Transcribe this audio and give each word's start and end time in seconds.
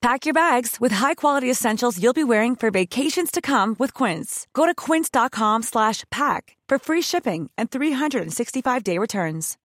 Pack 0.00 0.26
your 0.26 0.34
bags 0.34 0.76
with 0.80 0.92
high-quality 0.92 1.50
essentials 1.50 2.00
you'll 2.00 2.12
be 2.12 2.24
wearing 2.24 2.54
for 2.54 2.70
vacations 2.70 3.30
to 3.32 3.40
come 3.40 3.74
with 3.78 3.92
Quince. 3.94 4.46
Go 4.54 4.64
to 4.64 4.74
quince.com/pack 4.74 6.56
for 6.68 6.78
free 6.78 7.02
shipping 7.02 7.50
and 7.56 7.68
365-day 7.70 8.98
returns. 8.98 9.56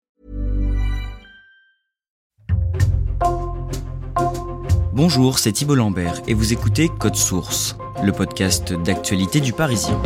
Bonjour, 4.95 5.39
c'est 5.39 5.53
Thibault 5.53 5.75
Lambert 5.75 6.21
et 6.29 6.35
vous 6.35 6.53
écoutez 6.53 6.91
Code 7.01 7.17
Source, 7.17 7.77
le 8.05 8.13
podcast 8.13 8.75
d'actualité 8.75 9.41
du 9.41 9.55
Parisien. 9.55 10.01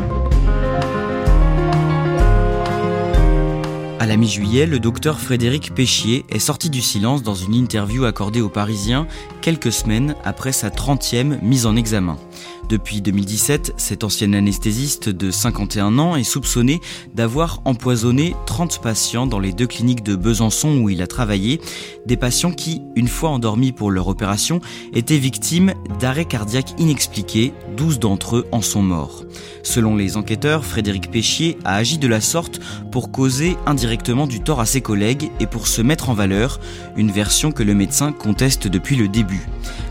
À 3.99 4.05
la 4.05 4.19
mi-juillet, 4.19 4.67
le 4.67 4.79
docteur 4.79 5.19
Frédéric 5.19 5.75
Péchier 5.75 6.27
est 6.29 6.39
sorti 6.39 6.69
du 6.69 6.83
silence 6.83 7.23
dans 7.23 7.35
une 7.35 7.55
interview 7.55 8.05
accordée 8.05 8.43
aux 8.43 8.51
Parisiens 8.51 9.07
quelques 9.41 9.73
semaines 9.73 10.17
après 10.23 10.53
sa 10.53 10.69
30e 10.69 11.41
mise 11.43 11.65
en 11.65 11.77
examen. 11.77 12.19
Depuis 12.69 13.01
2017, 13.01 13.75
cet 13.77 14.05
ancien 14.05 14.33
anesthésiste 14.33 15.09
de 15.09 15.31
51 15.31 15.99
ans 15.99 16.17
est 16.17 16.25
soupçonné 16.25 16.81
d'avoir 17.15 17.61
empoisonné 17.65 18.35
30 18.47 18.81
patients 18.83 19.27
dans 19.27 19.39
les 19.39 19.53
deux 19.53 19.67
cliniques 19.67 20.03
de 20.03 20.17
Besançon 20.17 20.79
où 20.79 20.91
il 20.91 21.03
a 21.03 21.07
travaillé, 21.07 21.61
des 22.07 22.17
patients 22.17 22.53
qui, 22.53 22.83
une 22.97 23.09
fois 23.09 23.31
endormis 23.31 23.73
pour 23.73 23.91
leur 23.91 24.09
opération, 24.09 24.61
étaient 24.95 25.19
victimes 25.19 25.75
d'arrêts 26.01 26.25
cardiaques 26.25 26.75
inexpliqués, 26.79 27.53
12 27.77 27.99
d'entre 27.99 28.37
eux 28.37 28.47
en 28.53 28.63
sont 28.63 28.83
morts. 28.83 29.25
Selon 29.63 29.97
les 29.97 30.17
enquêteurs, 30.17 30.65
Frédéric 30.65 31.11
Péchier 31.11 31.59
a 31.65 31.77
agi 31.77 31.99
de 31.99 32.09
la 32.09 32.21
sorte 32.21 32.61
pour 32.91 33.11
causer 33.11 33.57
indirectement 33.67 34.27
du 34.27 34.41
tort 34.41 34.61
à 34.61 34.67
ses 34.67 34.81
collègues 34.81 35.31
et 35.41 35.47
pour 35.47 35.67
se 35.67 35.83
mettre 35.83 36.09
en 36.09 36.15
valeur, 36.15 36.61
une 36.97 37.11
version 37.11 37.53
que 37.53 37.63
le 37.63 37.75
médecin 37.75 38.13
conteste 38.13 38.69
depuis 38.69 38.97
le 38.97 39.09
début. 39.09 39.47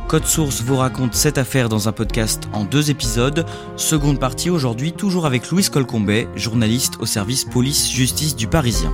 Code 0.07 0.25
Source 0.25 0.61
vous 0.61 0.75
raconte 0.75 1.15
cette 1.15 1.39
affaire 1.39 1.67
dans 1.67 1.89
un 1.89 1.91
podcast 1.91 2.43
en 2.53 2.63
deux 2.63 2.91
épisodes. 2.91 3.43
Seconde 3.75 4.19
partie 4.19 4.51
aujourd'hui, 4.51 4.93
toujours 4.93 5.25
avec 5.25 5.49
Louise 5.49 5.69
Colcombet, 5.69 6.27
journaliste 6.35 6.97
au 6.99 7.07
service 7.07 7.43
police-justice 7.43 8.35
du 8.35 8.45
Parisien. 8.45 8.93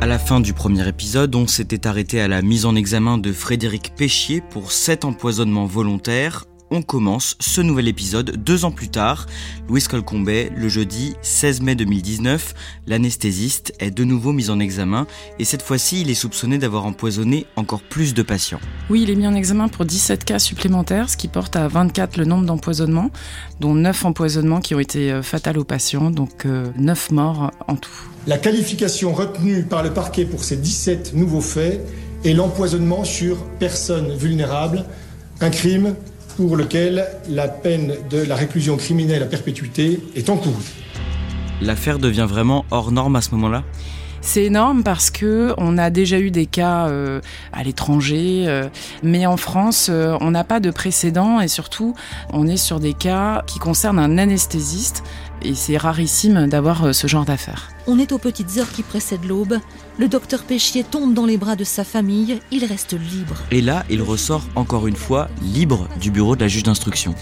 À 0.00 0.06
la 0.06 0.18
fin 0.18 0.40
du 0.40 0.54
premier 0.54 0.88
épisode, 0.88 1.34
on 1.34 1.46
s'était 1.46 1.86
arrêté 1.86 2.18
à 2.22 2.28
la 2.28 2.40
mise 2.40 2.64
en 2.64 2.76
examen 2.76 3.18
de 3.18 3.30
Frédéric 3.30 3.92
Péchier 3.94 4.40
pour 4.40 4.72
sept 4.72 5.04
empoisonnements 5.04 5.66
volontaires 5.66 6.46
on 6.70 6.82
commence 6.82 7.36
ce 7.40 7.60
nouvel 7.60 7.88
épisode 7.88 8.36
deux 8.36 8.64
ans 8.64 8.70
plus 8.70 8.88
tard. 8.88 9.26
Louis 9.68 9.82
Colcombet, 9.82 10.50
le 10.56 10.68
jeudi 10.68 11.14
16 11.22 11.62
mai 11.62 11.74
2019, 11.74 12.54
l'anesthésiste 12.86 13.72
est 13.78 13.90
de 13.90 14.04
nouveau 14.04 14.32
mis 14.32 14.50
en 14.50 14.60
examen 14.60 15.06
et 15.38 15.44
cette 15.44 15.62
fois-ci 15.62 16.02
il 16.02 16.10
est 16.10 16.14
soupçonné 16.14 16.58
d'avoir 16.58 16.86
empoisonné 16.86 17.46
encore 17.56 17.82
plus 17.82 18.14
de 18.14 18.22
patients. 18.22 18.60
Oui, 18.90 19.02
il 19.02 19.10
est 19.10 19.16
mis 19.16 19.26
en 19.26 19.34
examen 19.34 19.68
pour 19.68 19.84
17 19.84 20.24
cas 20.24 20.38
supplémentaires, 20.38 21.08
ce 21.08 21.16
qui 21.16 21.28
porte 21.28 21.56
à 21.56 21.68
24 21.68 22.16
le 22.16 22.24
nombre 22.24 22.46
d'empoisonnements, 22.46 23.10
dont 23.60 23.74
9 23.74 24.04
empoisonnements 24.04 24.60
qui 24.60 24.74
ont 24.74 24.80
été 24.80 25.12
euh, 25.12 25.22
fatals 25.22 25.58
aux 25.58 25.64
patients, 25.64 26.10
donc 26.10 26.44
9 26.44 27.08
euh, 27.10 27.14
morts 27.14 27.50
en 27.66 27.76
tout. 27.76 27.90
La 28.26 28.38
qualification 28.38 29.12
retenue 29.12 29.64
par 29.64 29.82
le 29.82 29.92
parquet 29.92 30.24
pour 30.24 30.44
ces 30.44 30.56
17 30.56 31.14
nouveaux 31.14 31.40
faits 31.40 31.80
est 32.24 32.34
l'empoisonnement 32.34 33.04
sur 33.04 33.44
personnes 33.58 34.14
vulnérables, 34.16 34.84
un 35.40 35.50
crime 35.50 35.94
pour 36.38 36.56
lequel 36.56 37.04
la 37.28 37.48
peine 37.48 37.96
de 38.10 38.18
la 38.18 38.36
réclusion 38.36 38.76
criminelle 38.76 39.24
à 39.24 39.26
perpétuité 39.26 39.98
est 40.14 40.30
encourue. 40.30 40.70
L'affaire 41.60 41.98
devient 41.98 42.26
vraiment 42.28 42.64
hors 42.70 42.92
norme 42.92 43.16
à 43.16 43.20
ce 43.22 43.32
moment-là? 43.32 43.64
C'est 44.28 44.44
énorme 44.44 44.82
parce 44.82 45.10
que 45.10 45.54
on 45.56 45.78
a 45.78 45.88
déjà 45.88 46.20
eu 46.20 46.30
des 46.30 46.44
cas 46.44 46.88
euh, 46.88 47.20
à 47.54 47.62
l'étranger, 47.62 48.44
euh, 48.46 48.68
mais 49.02 49.24
en 49.24 49.38
France, 49.38 49.88
euh, 49.88 50.18
on 50.20 50.30
n'a 50.32 50.44
pas 50.44 50.60
de 50.60 50.70
précédent 50.70 51.40
et 51.40 51.48
surtout, 51.48 51.94
on 52.34 52.46
est 52.46 52.58
sur 52.58 52.78
des 52.78 52.92
cas 52.92 53.42
qui 53.46 53.58
concernent 53.58 53.98
un 53.98 54.18
anesthésiste 54.18 55.02
et 55.42 55.54
c'est 55.54 55.76
rarissime 55.76 56.46
d'avoir 56.46 56.84
euh, 56.84 56.92
ce 56.92 57.06
genre 57.06 57.24
d'affaires. 57.24 57.70
On 57.86 57.98
est 57.98 58.12
aux 58.12 58.18
petites 58.18 58.58
heures 58.58 58.70
qui 58.70 58.82
précèdent 58.82 59.24
l'aube. 59.24 59.58
Le 59.98 60.08
docteur 60.08 60.42
Péchier 60.42 60.84
tombe 60.84 61.14
dans 61.14 61.24
les 61.24 61.38
bras 61.38 61.56
de 61.56 61.64
sa 61.64 61.84
famille. 61.84 62.40
Il 62.50 62.64
reste 62.64 62.92
libre. 62.92 63.36
Et 63.50 63.62
là, 63.62 63.84
il 63.88 64.02
ressort 64.02 64.42
encore 64.56 64.86
une 64.86 64.96
fois 64.96 65.28
libre 65.42 65.88
du 66.00 66.10
bureau 66.10 66.36
de 66.36 66.42
la 66.42 66.48
juge 66.48 66.64
d'instruction. 66.64 67.14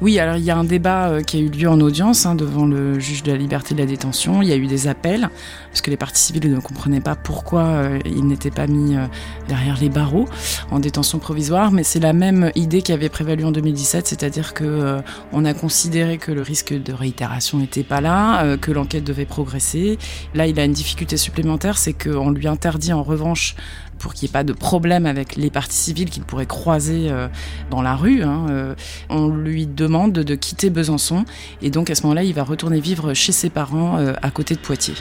Oui, 0.00 0.18
alors 0.18 0.36
il 0.36 0.44
y 0.44 0.50
a 0.50 0.56
un 0.56 0.64
débat 0.64 1.08
euh, 1.08 1.22
qui 1.22 1.36
a 1.36 1.40
eu 1.40 1.48
lieu 1.48 1.68
en 1.68 1.80
audience 1.80 2.26
hein, 2.26 2.34
devant 2.34 2.64
le 2.64 2.98
juge 2.98 3.22
de 3.22 3.32
la 3.32 3.38
liberté 3.38 3.74
de 3.74 3.80
la 3.80 3.86
détention. 3.86 4.42
Il 4.42 4.48
y 4.48 4.52
a 4.52 4.56
eu 4.56 4.66
des 4.66 4.88
appels, 4.88 5.28
parce 5.70 5.80
que 5.80 5.90
les 5.90 5.96
parties 5.96 6.22
civiles 6.22 6.50
ne 6.50 6.60
comprenaient 6.60 7.00
pas 7.00 7.14
pourquoi 7.14 7.62
euh, 7.62 7.98
il 8.04 8.26
n'était 8.26 8.50
pas 8.50 8.66
mis 8.66 8.96
euh, 8.96 9.06
derrière 9.48 9.78
les 9.80 9.88
barreaux 9.88 10.26
en 10.70 10.80
détention 10.80 11.18
provisoire. 11.18 11.70
Mais 11.70 11.82
c'est 11.82 12.00
la 12.00 12.12
même 12.12 12.50
idée 12.54 12.82
qui 12.82 12.92
avait 12.92 13.08
prévalu 13.08 13.44
en 13.44 13.52
2017, 13.52 14.06
c'est-à-dire 14.06 14.54
que 14.54 15.00
on 15.32 15.44
a 15.44 15.54
considéré 15.54 16.18
que 16.18 16.32
le 16.32 16.42
risque 16.42 16.72
de 16.72 16.92
réitération 16.92 17.58
n'était 17.58 17.82
pas 17.82 18.00
là, 18.00 18.56
que 18.56 18.70
l'enquête 18.70 19.04
devait 19.04 19.24
progresser. 19.24 19.98
Là, 20.34 20.46
il 20.46 20.58
a 20.58 20.64
une 20.64 20.72
difficulté 20.72 21.16
supplémentaire, 21.16 21.78
c'est 21.78 21.92
qu'on 21.92 22.30
lui 22.30 22.48
interdit 22.48 22.92
en 22.92 23.02
revanche 23.02 23.54
pour 24.02 24.12
qu'il 24.12 24.26
n'y 24.26 24.30
ait 24.30 24.32
pas 24.32 24.44
de 24.44 24.52
problème 24.52 25.06
avec 25.06 25.36
les 25.36 25.48
parties 25.48 25.76
civiles 25.76 26.10
qu'il 26.10 26.24
pourrait 26.24 26.46
croiser 26.46 27.10
euh, 27.10 27.28
dans 27.70 27.80
la 27.80 27.94
rue. 27.94 28.22
Hein, 28.22 28.46
euh, 28.50 28.74
on 29.08 29.28
lui 29.28 29.66
demande 29.66 30.12
de 30.12 30.34
quitter 30.34 30.68
Besançon 30.68 31.24
et 31.62 31.70
donc 31.70 31.88
à 31.88 31.94
ce 31.94 32.02
moment-là, 32.02 32.24
il 32.24 32.34
va 32.34 32.42
retourner 32.42 32.80
vivre 32.80 33.14
chez 33.14 33.32
ses 33.32 33.48
parents 33.48 33.98
euh, 33.98 34.12
à 34.20 34.30
côté 34.30 34.54
de 34.54 34.60
Poitiers. 34.60 34.96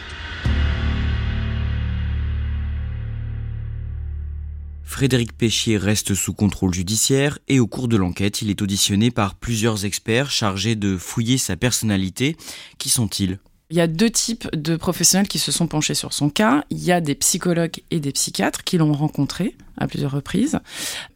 Frédéric 4.84 5.35
Péchier 5.35 5.78
reste 5.78 6.13
sous 6.13 6.34
contrôle 6.34 6.73
judiciaire 6.73 7.40
et 7.47 7.59
au 7.59 7.66
cours 7.66 7.88
de 7.88 7.97
l'enquête, 7.97 8.41
il 8.44 8.51
est 8.51 8.61
auditionné 8.61 9.09
par 9.09 9.34
plusieurs 9.34 9.85
experts 9.85 10.29
chargés 10.29 10.75
de 10.75 10.95
fouiller 10.95 11.40
sa 11.40 11.56
personnalité. 11.56 12.35
Qui 12.78 12.90
sont-ils? 12.90 13.40
Il 13.72 13.78
y 13.78 13.82
a 13.82 13.88
deux 13.88 14.09
types 14.09 14.54
de 14.54 14.76
professionnels 14.76 15.30
qui 15.30 15.40
se 15.40 15.52
sont 15.52 15.66
penchés 15.66 15.94
sur 15.94 16.12
son 16.12 16.30
cas. 16.30 16.66
Il 16.70 16.84
y 16.84 16.92
a 16.92 17.00
des 17.00 17.16
psychologues 17.16 17.82
et 17.90 18.02
des 18.02 18.12
psychiatres 18.12 18.66
qui 18.66 18.78
l'ont 18.78 18.92
rencontré 18.92 19.56
à 19.78 19.88
plusieurs 19.88 20.12
reprises. 20.12 20.59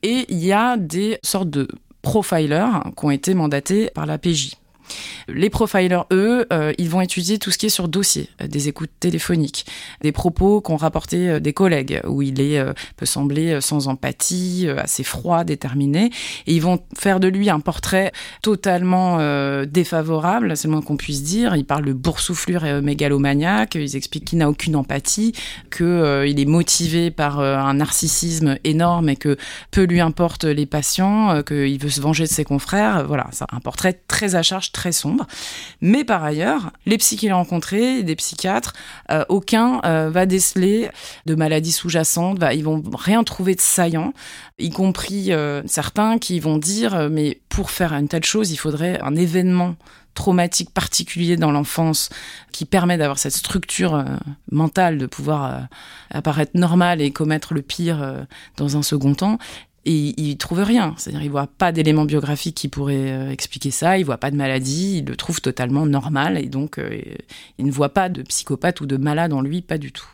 Et 0.03 0.25
il 0.29 0.43
y 0.43 0.53
a 0.53 0.77
des 0.77 1.19
sortes 1.21 1.49
de 1.49 1.67
profilers 2.01 2.81
qui 2.97 3.05
ont 3.05 3.11
été 3.11 3.33
mandatés 3.33 3.89
par 3.93 4.05
la 4.05 4.17
PJ. 4.17 4.55
Les 5.27 5.49
profilers, 5.49 6.05
eux, 6.11 6.45
euh, 6.53 6.73
ils 6.77 6.89
vont 6.89 7.01
étudier 7.01 7.39
tout 7.39 7.49
ce 7.51 7.57
qui 7.57 7.65
est 7.65 7.69
sur 7.69 7.87
dossier, 7.87 8.29
euh, 8.41 8.47
des 8.47 8.67
écoutes 8.67 8.91
téléphoniques, 8.99 9.65
des 10.01 10.11
propos 10.11 10.61
qu'ont 10.61 10.75
rapportés 10.75 11.29
euh, 11.29 11.39
des 11.39 11.53
collègues, 11.53 12.01
où 12.07 12.21
il 12.21 12.41
est 12.41 12.63
peut 12.97 13.05
sembler 13.05 13.59
sans 13.61 13.87
empathie, 13.87 14.67
assez 14.77 15.03
froid, 15.03 15.43
déterminé, 15.43 16.11
et 16.47 16.53
ils 16.53 16.61
vont 16.61 16.79
faire 16.97 17.19
de 17.19 17.27
lui 17.27 17.49
un 17.49 17.59
portrait 17.59 18.11
totalement 18.41 19.17
défavorable, 19.65 20.55
c'est 20.55 20.67
le 20.67 20.73
moins 20.73 20.81
qu'on 20.81 20.97
puisse 20.97 21.23
dire. 21.23 21.55
Ils 21.55 21.65
parlent 21.65 21.85
de 21.85 21.93
boursouflure 21.93 22.65
et 22.65 22.81
mégalomaniaque, 22.81 23.75
ils 23.75 23.95
expliquent 23.95 24.25
qu'il 24.25 24.39
n'a 24.39 24.49
aucune 24.49 24.75
empathie, 24.75 25.33
qu'il 25.75 26.23
il 26.27 26.39
est 26.39 26.45
motivé 26.45 27.11
par 27.11 27.39
un 27.39 27.75
narcissisme 27.75 28.57
énorme 28.63 29.09
et 29.09 29.15
que 29.15 29.37
peu 29.71 29.83
lui 29.83 29.99
importe 29.99 30.43
les 30.43 30.65
patients, 30.65 31.41
qu'il 31.43 31.79
veut 31.79 31.89
se 31.89 32.01
venger 32.01 32.23
de 32.23 32.29
ses 32.29 32.43
confrères. 32.45 33.05
Voilà, 33.07 33.27
c'est 33.31 33.45
un 33.51 33.59
portrait 33.59 34.01
très 34.07 34.35
à 34.35 34.43
charge 34.43 34.71
très 34.75 34.91
sombre. 34.91 35.25
Mais 35.81 36.03
par 36.03 36.23
ailleurs, 36.23 36.71
les 36.85 36.97
psys 36.97 37.17
qu'il 37.17 37.31
a 37.31 37.35
rencontrés, 37.35 38.03
des 38.03 38.15
psychiatres, 38.15 38.73
euh, 39.09 39.23
aucun 39.29 39.79
euh, 39.85 40.09
va 40.11 40.25
déceler 40.25 40.89
de 41.25 41.33
maladies 41.33 41.71
sous-jacentes, 41.71 42.37
va, 42.37 42.53
ils 42.53 42.63
vont 42.63 42.83
rien 42.93 43.23
trouver 43.23 43.55
de 43.55 43.61
saillant, 43.61 44.13
y 44.59 44.69
compris 44.69 45.31
euh, 45.31 45.63
certains 45.65 46.19
qui 46.19 46.39
vont 46.39 46.57
dire 46.57 47.09
mais 47.09 47.39
pour 47.49 47.71
faire 47.71 47.93
une 47.93 48.07
telle 48.07 48.25
chose, 48.25 48.51
il 48.51 48.57
faudrait 48.57 48.99
un 49.01 49.15
événement 49.15 49.75
traumatique 50.13 50.69
particulier 50.71 51.35
dans 51.35 51.51
l'enfance 51.51 52.09
qui 52.53 52.63
permet 52.63 52.97
d'avoir 52.97 53.19
cette 53.19 53.33
structure 53.33 54.05
mentale 54.49 54.97
de 54.97 55.07
pouvoir 55.07 55.67
apparaître 56.09 56.51
normal 56.53 57.01
et 57.01 57.11
commettre 57.11 57.53
le 57.53 57.61
pire 57.61 58.25
dans 58.55 58.77
un 58.77 58.81
second 58.81 59.13
temps 59.13 59.39
et 59.85 60.19
il 60.19 60.37
trouve 60.37 60.61
rien. 60.61 60.93
C'est-à-dire, 60.97 61.23
il 61.23 61.29
voit 61.29 61.47
pas 61.47 61.71
d'éléments 61.71 62.05
biographiques 62.05 62.55
qui 62.55 62.67
pourraient 62.67 63.11
euh, 63.11 63.31
expliquer 63.31 63.71
ça. 63.71 63.97
Il 63.97 64.05
voit 64.05 64.17
pas 64.17 64.31
de 64.31 64.35
maladie. 64.35 64.99
Il 64.99 65.05
le 65.05 65.15
trouve 65.15 65.41
totalement 65.41 65.85
normal 65.85 66.37
et 66.37 66.47
donc 66.47 66.79
euh, 66.79 67.01
il 67.57 67.65
ne 67.65 67.71
voit 67.71 67.93
pas 67.93 68.09
de 68.09 68.23
psychopathe 68.23 68.81
ou 68.81 68.85
de 68.85 68.97
malade 68.97 69.33
en 69.33 69.41
lui, 69.41 69.61
pas 69.61 69.77
du 69.77 69.91
tout. 69.91 70.07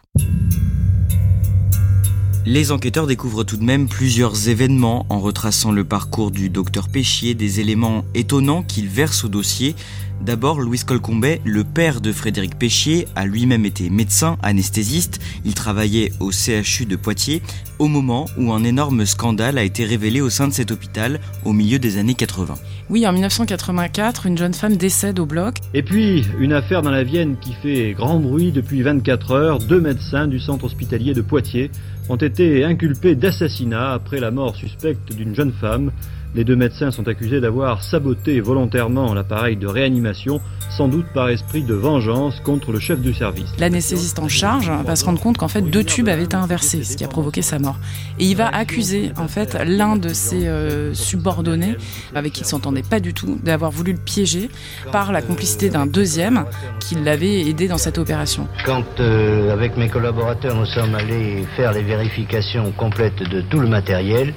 Les 2.47 2.71
enquêteurs 2.71 3.05
découvrent 3.05 3.43
tout 3.43 3.57
de 3.57 3.63
même 3.63 3.87
plusieurs 3.87 4.49
événements 4.49 5.05
en 5.09 5.19
retraçant 5.19 5.71
le 5.71 5.83
parcours 5.83 6.31
du 6.31 6.49
docteur 6.49 6.89
Péchier, 6.89 7.35
des 7.35 7.59
éléments 7.59 8.03
étonnants 8.15 8.63
qu'il 8.63 8.87
verse 8.87 9.23
au 9.23 9.27
dossier. 9.27 9.75
D'abord, 10.21 10.59
Louis 10.59 10.79
Colcombet, 10.79 11.39
le 11.45 11.63
père 11.63 12.01
de 12.01 12.11
Frédéric 12.11 12.57
Péchier, 12.57 13.07
a 13.15 13.27
lui-même 13.27 13.65
été 13.65 13.91
médecin, 13.91 14.37
anesthésiste. 14.41 15.19
Il 15.45 15.53
travaillait 15.53 16.11
au 16.19 16.31
CHU 16.31 16.85
de 16.85 16.95
Poitiers 16.95 17.43
au 17.77 17.87
moment 17.87 18.25
où 18.37 18.51
un 18.51 18.63
énorme 18.63 19.05
scandale 19.05 19.59
a 19.59 19.63
été 19.63 19.85
révélé 19.85 20.19
au 20.19 20.29
sein 20.31 20.47
de 20.47 20.53
cet 20.53 20.71
hôpital 20.71 21.19
au 21.45 21.53
milieu 21.53 21.77
des 21.77 21.97
années 21.97 22.15
80. 22.15 22.55
Oui, 22.89 23.07
en 23.07 23.13
1984, 23.13 24.25
une 24.25 24.37
jeune 24.37 24.53
femme 24.53 24.77
décède 24.77 25.19
au 25.19 25.25
bloc. 25.25 25.57
Et 25.73 25.81
puis, 25.81 26.25
une 26.39 26.53
affaire 26.53 26.81
dans 26.81 26.91
la 26.91 27.03
Vienne 27.03 27.37
qui 27.39 27.53
fait 27.53 27.93
grand 27.93 28.19
bruit 28.19 28.51
depuis 28.51 28.81
24 28.81 29.31
heures. 29.31 29.59
Deux 29.59 29.79
médecins 29.79 30.27
du 30.27 30.39
centre 30.39 30.65
hospitalier 30.65 31.13
de 31.13 31.21
Poitiers 31.21 31.71
ont 32.09 32.15
été 32.15 32.63
inculpés 32.63 33.15
d'assassinat 33.15 33.93
après 33.93 34.19
la 34.19 34.31
mort 34.31 34.55
suspecte 34.55 35.13
d'une 35.13 35.35
jeune 35.35 35.51
femme. 35.51 35.91
Les 36.33 36.43
deux 36.43 36.55
médecins 36.55 36.91
sont 36.91 37.07
accusés 37.07 37.41
d'avoir 37.41 37.83
saboté 37.83 38.39
volontairement 38.39 39.13
l'appareil 39.13 39.57
de 39.57 39.67
réanimation, 39.67 40.39
sans 40.77 40.87
doute 40.87 41.05
par 41.13 41.29
esprit 41.29 41.63
de 41.63 41.73
vengeance 41.73 42.39
contre 42.43 42.71
le 42.71 42.79
chef 42.79 42.99
du 42.99 43.13
service. 43.13 43.49
L'anesthésiste 43.59 44.19
en 44.19 44.27
charge 44.27 44.71
va 44.85 44.95
se 44.95 45.05
rendre 45.05 45.19
compte 45.19 45.37
qu'en 45.37 45.47
fait 45.47 45.61
deux 45.61 45.83
tubes 45.83 46.09
avaient 46.09 46.23
été 46.23 46.35
inversés, 46.35 46.83
ce 46.83 46.95
qui 46.97 47.03
a 47.03 47.07
provoqué 47.07 47.41
sa 47.41 47.59
mort. 47.59 47.77
Et 48.19 48.25
il 48.25 48.35
va 48.35 48.47
accuser 48.47 49.11
en 49.17 49.27
fait 49.27 49.57
l'un 49.65 49.95
de 49.95 50.09
ses 50.09 50.47
euh, 50.47 50.93
subordonnés, 50.93 51.75
avec 52.15 52.33
qui 52.33 52.41
il 52.41 52.45
s'entendait 52.45 52.83
pas 52.83 52.99
du 52.99 53.13
tout, 53.13 53.39
d'avoir 53.43 53.71
voulu 53.71 53.91
le 53.93 53.99
piéger 53.99 54.49
par 54.91 55.11
la 55.11 55.21
complicité 55.21 55.69
d'un 55.69 55.85
deuxième 55.85 56.45
qui 56.79 56.95
l'avait 56.95 57.41
aidé 57.41 57.67
dans 57.67 57.77
cette 57.77 57.97
opération. 57.97 58.47
Quand 58.65 58.99
euh, 58.99 59.53
avec 59.53 59.77
mes 59.77 59.89
collaborateurs 59.89 60.55
nous 60.55 60.65
sommes 60.65 60.95
allés 60.95 61.45
faire 61.55 61.71
les 61.71 61.83
vérifications 61.83 62.71
complètes 62.71 63.21
de 63.29 63.41
tout 63.41 63.59
le 63.59 63.67
matériel, 63.67 64.33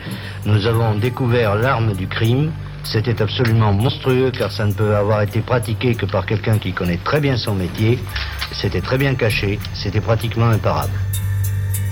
nous 0.46 0.66
avons 0.66 0.94
découvert 0.96 1.54
l'arme 1.54 1.94
du 1.94 2.06
crime. 2.06 2.52
C'était 2.84 3.20
absolument 3.22 3.72
monstrueux 3.72 4.30
car 4.30 4.52
ça 4.52 4.66
ne 4.66 4.72
peut 4.72 4.94
avoir 4.94 5.22
été 5.22 5.40
pratiqué 5.40 5.94
que 5.94 6.06
par 6.06 6.26
quelqu'un 6.26 6.58
qui 6.58 6.72
connaît 6.72 6.98
très 6.98 7.20
bien 7.20 7.36
son 7.36 7.54
métier. 7.54 7.98
C'était 8.52 8.80
très 8.80 8.98
bien 8.98 9.14
caché, 9.14 9.58
c'était 9.74 10.00
pratiquement 10.00 10.48
imparable. 10.50 10.92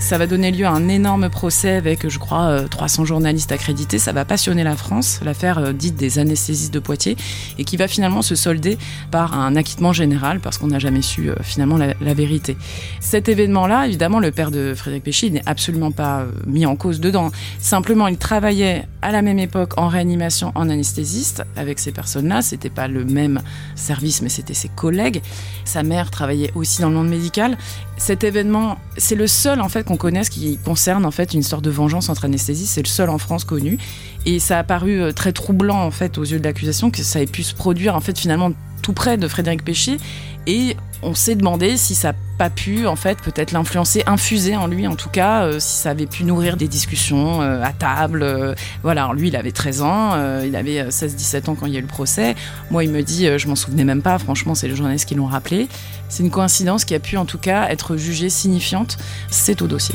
Ça 0.02 0.18
va 0.18 0.26
donner 0.26 0.50
lieu 0.50 0.66
à 0.66 0.70
un 0.70 0.88
énorme 0.88 1.30
procès 1.30 1.70
avec, 1.70 2.08
je 2.08 2.18
crois, 2.18 2.64
300 2.68 3.02
euh, 3.02 3.06
journalistes 3.06 3.52
accrédités. 3.52 4.00
Ça 4.00 4.10
va 4.10 4.24
passionner 4.24 4.64
la 4.64 4.74
France, 4.74 5.20
l'affaire 5.24 5.58
euh, 5.58 5.72
dite 5.72 5.94
des 5.94 6.18
anesthésistes 6.18 6.74
de 6.74 6.80
Poitiers, 6.80 7.16
et 7.56 7.64
qui 7.64 7.76
va 7.76 7.86
finalement 7.86 8.20
se 8.20 8.34
solder 8.34 8.78
par 9.12 9.38
un 9.38 9.54
acquittement 9.54 9.92
général, 9.92 10.40
parce 10.40 10.58
qu'on 10.58 10.66
n'a 10.66 10.80
jamais 10.80 11.02
su 11.02 11.30
euh, 11.30 11.36
finalement 11.42 11.78
la, 11.78 12.14
vérité. 12.14 12.56
Cet 12.98 13.28
événement-là, 13.28 13.86
évidemment, 13.86 14.18
le 14.18 14.32
père 14.32 14.50
de 14.50 14.74
Frédéric 14.76 15.04
Péchy 15.04 15.30
n'est 15.30 15.42
absolument 15.46 15.92
pas 15.92 16.26
mis 16.46 16.66
en 16.66 16.74
cause 16.74 16.98
dedans. 16.98 17.30
Simplement, 17.60 18.08
il 18.08 18.18
travaillait 18.18 18.88
à 19.02 19.12
la 19.12 19.22
même 19.22 19.38
époque 19.38 19.78
en 19.78 19.86
réanimation 19.86 20.50
en 20.56 20.68
anesthésiste 20.68 21.44
avec 21.56 21.78
ces 21.78 21.92
personnes-là. 21.92 22.42
C'était 22.42 22.70
pas 22.70 22.88
le 22.88 23.04
même 23.04 23.40
service, 23.76 24.20
mais 24.20 24.28
c'était 24.28 24.52
ses 24.52 24.68
collègues. 24.68 25.22
Sa 25.64 25.84
mère 25.84 26.10
travaillait 26.10 26.50
aussi 26.56 26.82
dans 26.82 26.90
le 26.90 26.96
monde 26.96 27.08
médical. 27.08 27.56
Cet 27.96 28.24
événement, 28.24 28.78
c'est 28.96 29.14
le 29.14 29.28
seul 29.28 29.60
en 29.60 29.68
fait 29.68 29.84
qu'on 29.92 29.98
connaisse 29.98 30.30
qui 30.30 30.58
concerne 30.58 31.04
en 31.04 31.10
fait 31.10 31.34
une 31.34 31.42
sorte 31.42 31.62
de 31.62 31.70
vengeance 31.70 32.08
entre 32.08 32.24
anesthésistes. 32.24 32.72
C'est 32.72 32.82
le 32.82 32.88
seul 32.88 33.10
en 33.10 33.18
France 33.18 33.44
connu. 33.44 33.78
Et 34.24 34.38
ça 34.38 34.58
a 34.58 34.64
paru 34.64 35.00
euh, 35.00 35.12
très 35.12 35.32
troublant 35.32 35.82
en 35.82 35.90
fait 35.90 36.16
aux 36.16 36.24
yeux 36.24 36.38
de 36.38 36.44
l'accusation 36.44 36.90
que 36.90 37.02
ça 37.02 37.20
ait 37.20 37.26
pu 37.26 37.42
se 37.42 37.54
produire 37.54 37.94
en 37.94 38.00
fait 38.00 38.18
finalement 38.18 38.52
tout 38.82 38.94
près 38.94 39.16
de 39.16 39.28
Frédéric 39.28 39.64
Péchier. 39.64 39.98
Et 40.46 40.76
on 41.02 41.14
s'est 41.14 41.34
demandé 41.34 41.76
si 41.76 41.94
ça 41.94 42.12
n'a 42.12 42.18
pas 42.38 42.50
pu, 42.50 42.86
en 42.86 42.96
fait, 42.96 43.18
peut-être 43.18 43.52
l'influencer, 43.52 44.02
infuser 44.06 44.56
en 44.56 44.66
lui, 44.66 44.86
en 44.86 44.94
tout 44.96 45.08
cas, 45.08 45.44
euh, 45.44 45.60
si 45.60 45.76
ça 45.76 45.90
avait 45.90 46.06
pu 46.06 46.24
nourrir 46.24 46.56
des 46.56 46.68
discussions 46.68 47.42
euh, 47.42 47.62
à 47.62 47.72
table. 47.72 48.54
voilà, 48.82 49.10
lui, 49.14 49.28
il 49.28 49.36
avait 49.36 49.52
13 49.52 49.82
ans, 49.82 50.42
il 50.42 50.54
avait 50.56 50.88
16-17 50.88 51.50
ans 51.50 51.54
quand 51.54 51.66
il 51.66 51.72
y 51.72 51.76
a 51.76 51.78
eu 51.78 51.82
le 51.82 51.88
procès. 51.88 52.34
Moi, 52.70 52.84
il 52.84 52.90
me 52.90 53.02
dit, 53.02 53.26
je 53.36 53.48
m'en 53.48 53.56
souvenais 53.56 53.84
même 53.84 54.02
pas, 54.02 54.18
franchement, 54.18 54.54
c'est 54.54 54.68
les 54.68 54.76
journalistes 54.76 55.08
qui 55.08 55.14
l'ont 55.14 55.26
rappelé. 55.26 55.68
C'est 56.08 56.22
une 56.22 56.30
coïncidence 56.30 56.84
qui 56.84 56.94
a 56.94 57.00
pu, 57.00 57.16
en 57.16 57.24
tout 57.24 57.38
cas, 57.38 57.68
être 57.68 57.96
jugée 57.96 58.28
signifiante. 58.28 58.98
C'est 59.30 59.62
au 59.62 59.66
dossier. 59.66 59.94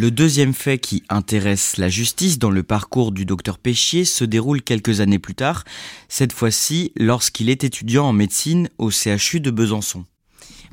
Le 0.00 0.12
deuxième 0.12 0.54
fait 0.54 0.78
qui 0.78 1.02
intéresse 1.08 1.76
la 1.76 1.88
justice 1.88 2.38
dans 2.38 2.52
le 2.52 2.62
parcours 2.62 3.10
du 3.10 3.24
docteur 3.24 3.58
Péchier 3.58 4.04
se 4.04 4.24
déroule 4.24 4.62
quelques 4.62 5.00
années 5.00 5.18
plus 5.18 5.34
tard, 5.34 5.64
cette 6.08 6.32
fois-ci 6.32 6.92
lorsqu'il 6.96 7.50
est 7.50 7.64
étudiant 7.64 8.04
en 8.06 8.12
médecine 8.12 8.68
au 8.78 8.92
CHU 8.92 9.40
de 9.40 9.50
Besançon. 9.50 10.04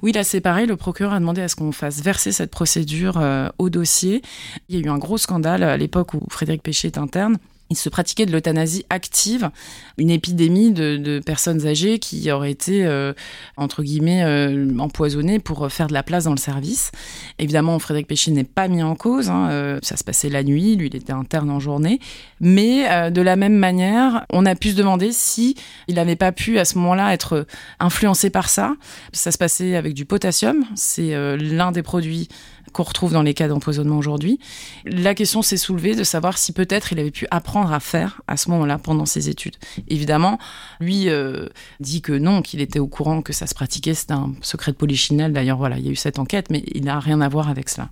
Oui, 0.03 0.11
là 0.11 0.23
c'est 0.23 0.41
pareil, 0.41 0.67
le 0.67 0.75
procureur 0.75 1.11
a 1.11 1.19
demandé 1.19 1.41
à 1.41 1.47
ce 1.47 1.55
qu'on 1.55 1.71
fasse 1.71 2.03
verser 2.03 2.31
cette 2.31 2.51
procédure 2.51 3.17
euh, 3.17 3.49
au 3.57 3.71
dossier. 3.71 4.21
Il 4.69 4.75
y 4.75 4.77
a 4.77 4.85
eu 4.85 4.89
un 4.89 4.99
gros 4.99 5.17
scandale 5.17 5.63
à 5.63 5.75
l'époque 5.75 6.13
où 6.13 6.21
Frédéric 6.29 6.61
Péchier 6.61 6.91
est 6.91 6.99
interne 6.99 7.39
il 7.69 7.75
se 7.75 7.89
pratiquait 7.89 8.25
de 8.25 8.31
l'euthanasie 8.31 8.85
active, 8.89 9.49
une 9.97 10.11
épidémie 10.11 10.71
de, 10.71 11.19
personnes 11.25 11.65
âgées 11.65 11.99
qui 11.99 12.29
auraient 12.31 12.51
été, 12.51 12.85
euh, 12.85 13.13
entre 13.57 13.81
guillemets, 13.81 14.23
euh, 14.23 14.77
empoisonnées 14.77 15.39
pour 15.39 15.71
faire 15.71 15.87
de 15.87 15.93
la 15.93 16.03
place 16.03 16.25
dans 16.25 16.31
le 16.31 16.37
service. 16.37 16.91
Évidemment, 17.39 17.79
Frédéric 17.79 18.07
Péchy 18.07 18.31
n'est 18.31 18.43
pas 18.43 18.67
mis 18.67 18.83
en 18.83 18.95
cause, 18.95 19.29
hein, 19.29 19.49
euh, 19.49 19.79
ça 19.81 19.97
se 19.97 20.03
passait 20.03 20.29
la 20.29 20.43
nuit, 20.43 20.75
lui 20.75 20.87
il 20.87 20.95
était 20.95 21.13
interne 21.13 21.49
en 21.49 21.59
journée, 21.59 21.99
mais 22.39 23.11
de 23.11 23.21
la 23.21 23.35
même 23.35 23.55
manière, 23.55 24.25
on 24.31 24.45
a 24.45 24.55
pu 24.55 24.71
se 24.71 24.75
demander 24.75 25.11
si 25.11 25.55
il 25.87 25.95
n'avait 25.95 26.15
pas 26.15 26.31
pu 26.31 26.59
à 26.59 26.65
ce 26.65 26.77
moment-là 26.77 27.13
être 27.13 27.47
influencé 27.79 28.29
par 28.29 28.49
ça. 28.49 28.75
Ça 29.13 29.31
se 29.31 29.37
passait 29.37 29.75
avec 29.75 29.93
du 29.93 30.05
potassium, 30.05 30.65
c'est 30.75 31.15
l'un 31.37 31.71
des 31.71 31.81
produits 31.81 32.27
qu'on 32.75 32.83
retrouve 32.83 33.13
dans 33.13 33.21
les 33.21 33.33
cas 33.33 33.47
d'empoisonnement 33.47 33.97
aujourd'hui. 33.97 34.37
La 34.83 35.15
question 35.15 35.41
s'est 35.41 35.55
soulevée 35.55 35.95
de 35.95 36.03
savoir 36.03 36.37
si 36.37 36.51
peut-être 36.51 36.91
il 36.91 36.99
avait 36.99 37.09
pu 37.09 37.25
apprendre 37.31 37.71
à 37.71 37.79
faire 37.79 38.21
à 38.27 38.35
ce 38.35 38.49
moment-là 38.49 38.77
pendant 38.77 39.05
ses 39.05 39.29
études. 39.29 39.55
Évidemment, 39.87 40.37
lui 40.81 41.07
euh, 41.07 41.47
dit 41.79 42.01
que 42.01 42.11
non, 42.11 42.41
qu'il 42.41 42.59
était 42.59 42.79
au 42.79 42.87
courant 42.87 43.21
que 43.21 43.31
ça 43.31 43.47
se 43.47 43.55
pratiquait, 43.55 43.93
c'est 43.93 44.11
un 44.11 44.33
secret 44.41 44.73
de 44.73 44.77
polichinelle. 44.77 45.31
D'ailleurs, 45.31 45.57
voilà, 45.57 45.77
il 45.77 45.85
y 45.85 45.87
a 45.87 45.91
eu 45.91 45.95
cette 45.95 46.19
enquête, 46.19 46.49
mais 46.49 46.63
il 46.73 46.83
n'a 46.83 46.99
rien 46.99 47.21
à 47.21 47.29
voir 47.29 47.47
avec 47.47 47.69
cela. 47.69 47.89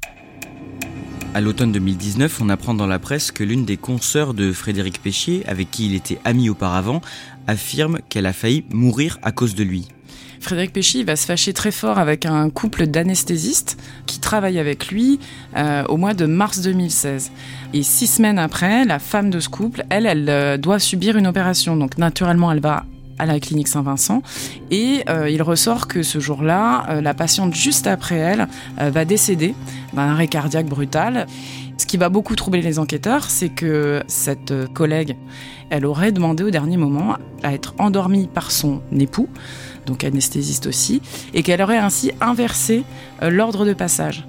À 1.33 1.39
l'automne 1.39 1.71
2019, 1.71 2.41
on 2.41 2.49
apprend 2.49 2.73
dans 2.73 2.85
la 2.85 2.99
presse 2.99 3.31
que 3.31 3.45
l'une 3.45 3.63
des 3.63 3.77
consoeurs 3.77 4.33
de 4.33 4.51
Frédéric 4.51 5.01
Péchier, 5.01 5.43
avec 5.47 5.71
qui 5.71 5.85
il 5.85 5.95
était 5.95 6.19
ami 6.25 6.49
auparavant, 6.49 6.99
affirme 7.47 7.99
qu'elle 8.09 8.25
a 8.25 8.33
failli 8.33 8.65
mourir 8.69 9.17
à 9.23 9.31
cause 9.31 9.55
de 9.55 9.63
lui. 9.63 9.87
Frédéric 10.43 10.73
Péchy 10.73 11.03
va 11.03 11.15
se 11.15 11.25
fâcher 11.25 11.53
très 11.53 11.71
fort 11.71 11.97
avec 11.97 12.25
un 12.25 12.49
couple 12.49 12.85
d'anesthésistes 12.85 13.77
qui 14.05 14.19
travaillent 14.19 14.59
avec 14.59 14.89
lui 14.89 15.19
euh, 15.55 15.83
au 15.87 15.95
mois 15.95 16.13
de 16.13 16.25
mars 16.25 16.61
2016. 16.61 17.31
Et 17.73 17.81
six 17.81 18.07
semaines 18.07 18.37
après, 18.37 18.83
la 18.83 18.99
femme 18.99 19.29
de 19.29 19.39
ce 19.39 19.47
couple, 19.47 19.85
elle, 19.89 20.05
elle 20.05 20.29
euh, 20.29 20.57
doit 20.57 20.79
subir 20.79 21.15
une 21.15 21.27
opération. 21.27 21.77
Donc 21.77 21.97
naturellement, 21.97 22.51
elle 22.51 22.59
va 22.59 22.85
à 23.19 23.25
la 23.25 23.39
clinique 23.39 23.67
Saint-Vincent 23.67 24.21
et 24.71 25.03
euh, 25.07 25.29
il 25.29 25.41
ressort 25.43 25.87
que 25.87 26.03
ce 26.03 26.19
jour-là, 26.19 26.99
la 26.99 27.13
patiente 27.13 27.53
juste 27.53 27.85
après 27.85 28.15
elle 28.15 28.47
va 28.79 29.05
décéder 29.05 29.53
d'un 29.93 30.09
arrêt 30.09 30.27
cardiaque 30.27 30.65
brutal. 30.65 31.27
Ce 31.77 31.85
qui 31.85 31.97
va 31.97 32.09
beaucoup 32.09 32.35
troubler 32.35 32.63
les 32.63 32.79
enquêteurs, 32.79 33.25
c'est 33.29 33.49
que 33.49 34.01
cette 34.07 34.53
collègue, 34.73 35.15
elle 35.69 35.85
aurait 35.85 36.11
demandé 36.11 36.43
au 36.43 36.49
dernier 36.49 36.77
moment 36.77 37.17
à 37.43 37.53
être 37.53 37.75
endormie 37.77 38.27
par 38.27 38.49
son 38.49 38.81
époux 38.97 39.29
donc 39.85 40.03
anesthésiste 40.03 40.67
aussi, 40.67 41.01
et 41.33 41.43
qu'elle 41.43 41.61
aurait 41.61 41.77
ainsi 41.77 42.11
inversé 42.21 42.83
euh, 43.21 43.29
l'ordre 43.29 43.65
de 43.65 43.73
passage. 43.73 44.25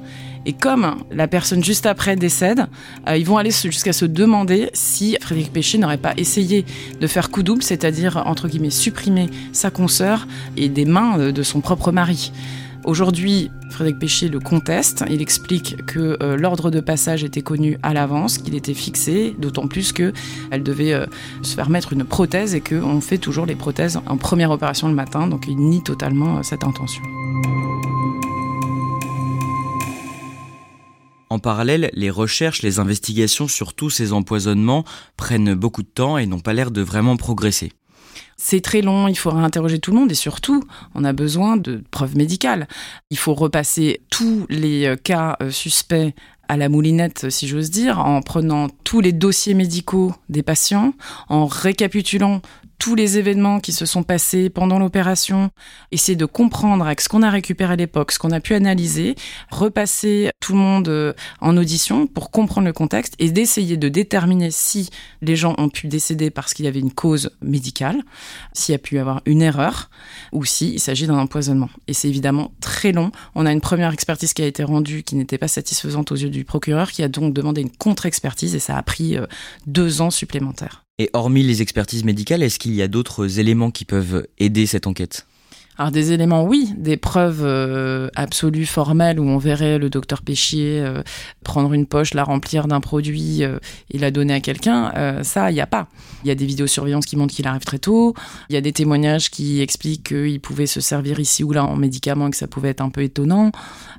Et 0.47 0.53
comme 0.53 0.97
la 1.11 1.27
personne 1.27 1.65
juste 1.65 1.87
après 1.87 2.17
décède, 2.17 2.67
euh, 3.09 3.17
ils 3.17 3.25
vont 3.25 3.39
aller 3.39 3.51
jusqu'à 3.51 3.95
se 3.95 4.05
demander 4.05 4.69
si 4.75 5.17
Frédéric 5.21 5.53
Péché 5.53 5.79
n'aurait 5.79 5.97
pas 5.97 6.13
essayé 6.19 6.67
de 7.01 7.07
faire 7.07 7.31
coup 7.31 7.43
double, 7.43 7.63
c'est-à-dire 7.63 8.23
entre 8.27 8.49
guillemets 8.49 8.71
supprimer 8.71 9.31
sa 9.53 9.71
consoeur 9.71 10.27
et 10.57 10.69
des 10.69 10.85
mains 10.85 11.33
de 11.33 11.43
son 11.43 11.61
propre 11.61 11.93
mari. 11.93 12.31
Aujourd'hui, 12.85 13.51
Frédéric 13.71 13.99
Péché 13.99 14.29
le 14.29 14.41
conteste. 14.41 15.05
Il 15.09 15.23
explique 15.23 15.87
que 15.87 16.19
euh, 16.23 16.37
l'ordre 16.37 16.71
de 16.71 16.81
passage 16.81 17.25
était 17.25 17.41
connu 17.41 17.79
à 17.83 17.95
l'avance, 17.95 18.37
qu'il 18.37 18.55
était 18.55 18.75
fixé, 18.75 19.35
d'autant 19.39 19.69
plus 19.69 19.93
qu'elle 19.93 20.63
devait 20.63 20.93
euh, 20.93 21.07
se 21.43 21.55
faire 21.55 21.71
mettre 21.71 21.95
une 21.95 22.05
prothèse 22.05 22.55
et 22.55 22.61
qu'on 22.61 23.01
fait 23.01 23.17
toujours 23.17 23.47
les 23.47 23.55
prothèses 23.55 23.99
en 24.07 24.19
première 24.19 24.51
opération 24.51 24.87
le 24.89 24.95
matin. 24.95 25.27
Donc 25.27 25.47
il 25.49 25.57
nie 25.57 25.83
totalement 25.83 26.39
euh, 26.39 26.43
cette 26.43 26.63
intention. 26.63 27.03
En 31.31 31.39
parallèle, 31.39 31.91
les 31.95 32.11
recherches, 32.11 32.63
les 32.63 32.81
investigations 32.81 33.49
sur 33.49 33.73
tous 33.73 33.89
ces 33.89 34.13
empoisonnements 34.13 34.85
prennent 35.17 35.55
beaucoup 35.55 35.83
de 35.83 35.89
temps 35.89 36.19
et 36.19 36.27
n'ont 36.27 36.41
pas 36.41 36.53
l'air 36.53 36.71
de 36.71 36.83
vraiment 36.83 37.17
progresser. 37.17 37.73
C'est 38.37 38.61
très 38.61 38.83
long, 38.83 39.09
il 39.09 39.17
faudra 39.17 39.43
interroger 39.43 39.79
tout 39.79 39.93
le 39.93 39.99
monde 39.99 40.11
et 40.11 40.17
surtout, 40.17 40.63
on 40.95 41.05
a 41.05 41.13
besoin 41.13 41.57
de 41.57 41.83
preuves 41.91 42.17
médicales. 42.17 42.69
Il 43.11 43.19
faut 43.19 43.35
repasser 43.35 44.03
tous 44.11 44.47
les 44.49 44.87
euh, 44.87 44.97
cas 44.97 45.37
euh, 45.43 45.51
suspects 45.51 46.15
à 46.49 46.57
la 46.57 46.69
moulinette, 46.69 47.31
si 47.31 47.49
j'ose 47.49 47.71
dire, 47.71 47.99
en 47.99 48.21
prenant 48.21 48.69
tous 48.85 49.01
les 49.01 49.13
dossiers 49.13 49.55
médicaux 49.55 50.15
des 50.29 50.43
patients, 50.43 50.93
en 51.29 51.47
récapitulant 51.47 52.43
tous 52.79 52.95
les 52.95 53.19
événements 53.19 53.61
qui 53.61 53.73
se 53.73 53.87
sont 53.87 54.03
passés 54.03 54.51
pendant 54.51 54.79
l'opération, 54.79 55.51
essayer 55.93 56.17
de 56.17 56.25
comprendre 56.25 56.85
avec 56.85 57.01
ce 57.01 57.09
qu'on 57.09 57.23
a 57.23 57.31
récupéré 57.31 57.73
à 57.73 57.77
l'époque, 57.77 58.13
ce 58.13 58.19
qu'on 58.19 58.31
a 58.31 58.41
pu 58.41 58.55
analyser, 58.55 59.15
repasser 59.51 60.31
tout 60.41 60.53
le 60.53 60.59
monde 60.59 60.89
euh, 60.89 61.13
en 61.41 61.57
audition 61.57 62.07
pour 62.07 62.31
comprendre 62.31 62.67
le 62.67 62.73
contexte 62.73 63.15
et 63.19 63.31
d'essayer 63.31 63.77
de 63.77 63.89
déterminer 63.89 64.51
si 64.51 64.91
les 65.23 65.37
gens 65.37 65.55
ont 65.59 65.69
pu 65.69 65.87
décéder 65.89 66.31
parce 66.31 66.55
qu'il 66.55 66.65
y 66.65 66.69
avait 66.69 66.81
une 66.81 66.93
cause 66.93 67.31
médicale, 67.41 68.03
s'il 68.53 68.73
y 68.73 68.77
a 68.77 68.79
pu 68.79 68.97
y 68.97 68.99
avoir 68.99 69.23
une 69.27 69.43
erreur 69.43 69.91
ou 70.33 70.45
s'il 70.45 70.81
s'agit 70.81 71.07
d'un 71.07 71.19
empoisonnement. 71.19 71.71
Et 71.89 71.95
c'est 71.95 72.09
évidemment 72.09 72.53
très 72.61 72.93
long. 72.93 73.11
On 73.35 73.47
a 73.47 73.53
une 73.53 73.61
première 73.61 73.93
expertise 73.93 74.35
qui 74.35 74.43
a 74.43 74.47
été 74.47 74.65
rendue 74.65 75.03
qui 75.03 75.17
n'était 75.17 75.39
pas 75.39 75.49
satisfaisante 75.49 76.13
aux 76.13 76.17
yeux 76.17 76.31
du 76.31 76.45
procureur, 76.45 76.91
qui 76.91 77.03
a 77.03 77.09
donc 77.09 77.33
demandé 77.33 77.63
une 77.63 77.71
contre-expertise 77.71 78.55
et 78.55 78.61
ça 78.61 78.77
a 78.77 78.83
pris 78.83 79.17
euh, 79.17 79.27
deux 79.67 80.01
ans 80.01 80.11
supplémentaires. 80.11 80.84
Et 81.01 81.11
hormis 81.13 81.43
les 81.43 81.61
expertises 81.61 82.05
médicales, 82.05 82.45
est-ce 82.45 82.61
qu'il 82.61 82.73
y 82.73 82.81
a 82.81 82.87
d'autres 82.87 83.41
éléments 83.41 83.73
qui 83.73 83.85
peuvent 83.85 84.29
aider 84.39 84.65
cette 84.65 84.87
enquête? 84.87 85.27
Alors 85.77 85.91
des 85.91 86.13
éléments, 86.13 86.45
oui, 86.45 86.73
des 86.77 86.97
preuves 86.97 87.43
euh, 87.43 88.09
absolues, 88.15 88.67
formelles, 88.67 89.19
où 89.19 89.25
on 89.25 89.39
verrait 89.39 89.79
le 89.79 89.91
docteur 89.91 90.23
Péchier 90.23 90.81
euh, 90.81 91.03
prendre 91.43 91.73
une 91.73 91.87
poche, 91.87 92.15
la 92.15 92.23
remplir 92.23 92.69
d'un 92.69 92.81
produit 92.81 93.43
euh, 93.43 93.59
et 93.91 93.99
la 93.99 94.13
donner 94.13 94.35
à 94.35 94.41
quelqu'un, 94.41 94.93
ça, 95.23 95.51
il 95.51 95.55
n'y 95.55 95.61
a 95.61 95.67
pas. 95.67 95.89
Il 96.23 96.29
y 96.29 96.31
a 96.31 96.35
des 96.35 96.47
vidéosurveillances 96.47 97.07
qui 97.07 97.17
montrent 97.17 97.35
qu'il 97.35 97.47
arrive 97.47 97.65
très 97.65 97.79
tôt, 97.79 98.15
il 98.49 98.55
y 98.55 98.57
a 98.57 98.61
des 98.61 98.73
témoignages 98.73 99.31
qui 99.31 99.61
expliquent 99.61 100.09
qu'il 100.09 100.41
pouvait 100.41 100.67
se 100.67 100.81
servir 100.81 101.19
ici 101.19 101.43
ou 101.43 101.53
là 101.53 101.65
en 101.65 101.77
médicaments 101.77 102.29
et 102.29 102.31
que 102.31 102.37
ça 102.37 102.47
pouvait 102.47 102.71
être 102.71 102.81
un 102.81 102.91
peu 102.91 103.03
étonnant. 103.03 103.51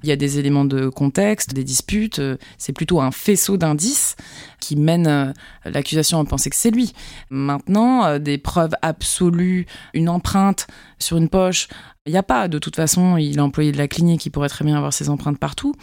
Il 0.03 0.09
y 0.09 0.11
a 0.11 0.15
des 0.15 0.39
éléments 0.39 0.65
de 0.65 0.87
contexte, 0.87 1.53
des 1.53 1.63
disputes, 1.63 2.21
c'est 2.57 2.73
plutôt 2.73 3.01
un 3.01 3.11
faisceau 3.11 3.57
d'indices 3.57 4.15
qui 4.59 4.75
mène 4.75 5.33
l'accusation 5.65 6.19
à 6.19 6.25
penser 6.25 6.49
que 6.49 6.55
c'est 6.55 6.71
lui. 6.71 6.93
Maintenant, 7.29 8.17
des 8.19 8.37
preuves 8.37 8.73
absolues, 8.81 9.65
une 9.93 10.09
empreinte 10.09 10.67
sur 10.99 11.17
une 11.17 11.29
poche. 11.29 11.67
Il 12.05 12.11
n'y 12.11 12.17
a 12.17 12.23
pas, 12.23 12.47
de 12.47 12.59
toute 12.59 12.75
façon, 12.75 13.17
il 13.17 13.37
est 13.37 13.41
employé 13.41 13.71
de 13.71 13.77
la 13.77 13.87
clinique, 13.87 14.25
il 14.25 14.29
pourrait 14.29 14.49
très 14.49 14.63
bien 14.63 14.77
avoir 14.77 14.93
ses 14.93 15.09
empreintes 15.09 15.39
partout. 15.39 15.73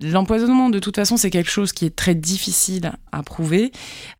L'empoisonnement, 0.00 0.70
de 0.70 0.78
toute 0.78 0.94
façon, 0.94 1.16
c'est 1.16 1.30
quelque 1.30 1.50
chose 1.50 1.72
qui 1.72 1.86
est 1.86 1.96
très 1.96 2.14
difficile 2.14 2.92
à 3.10 3.22
prouver. 3.22 3.72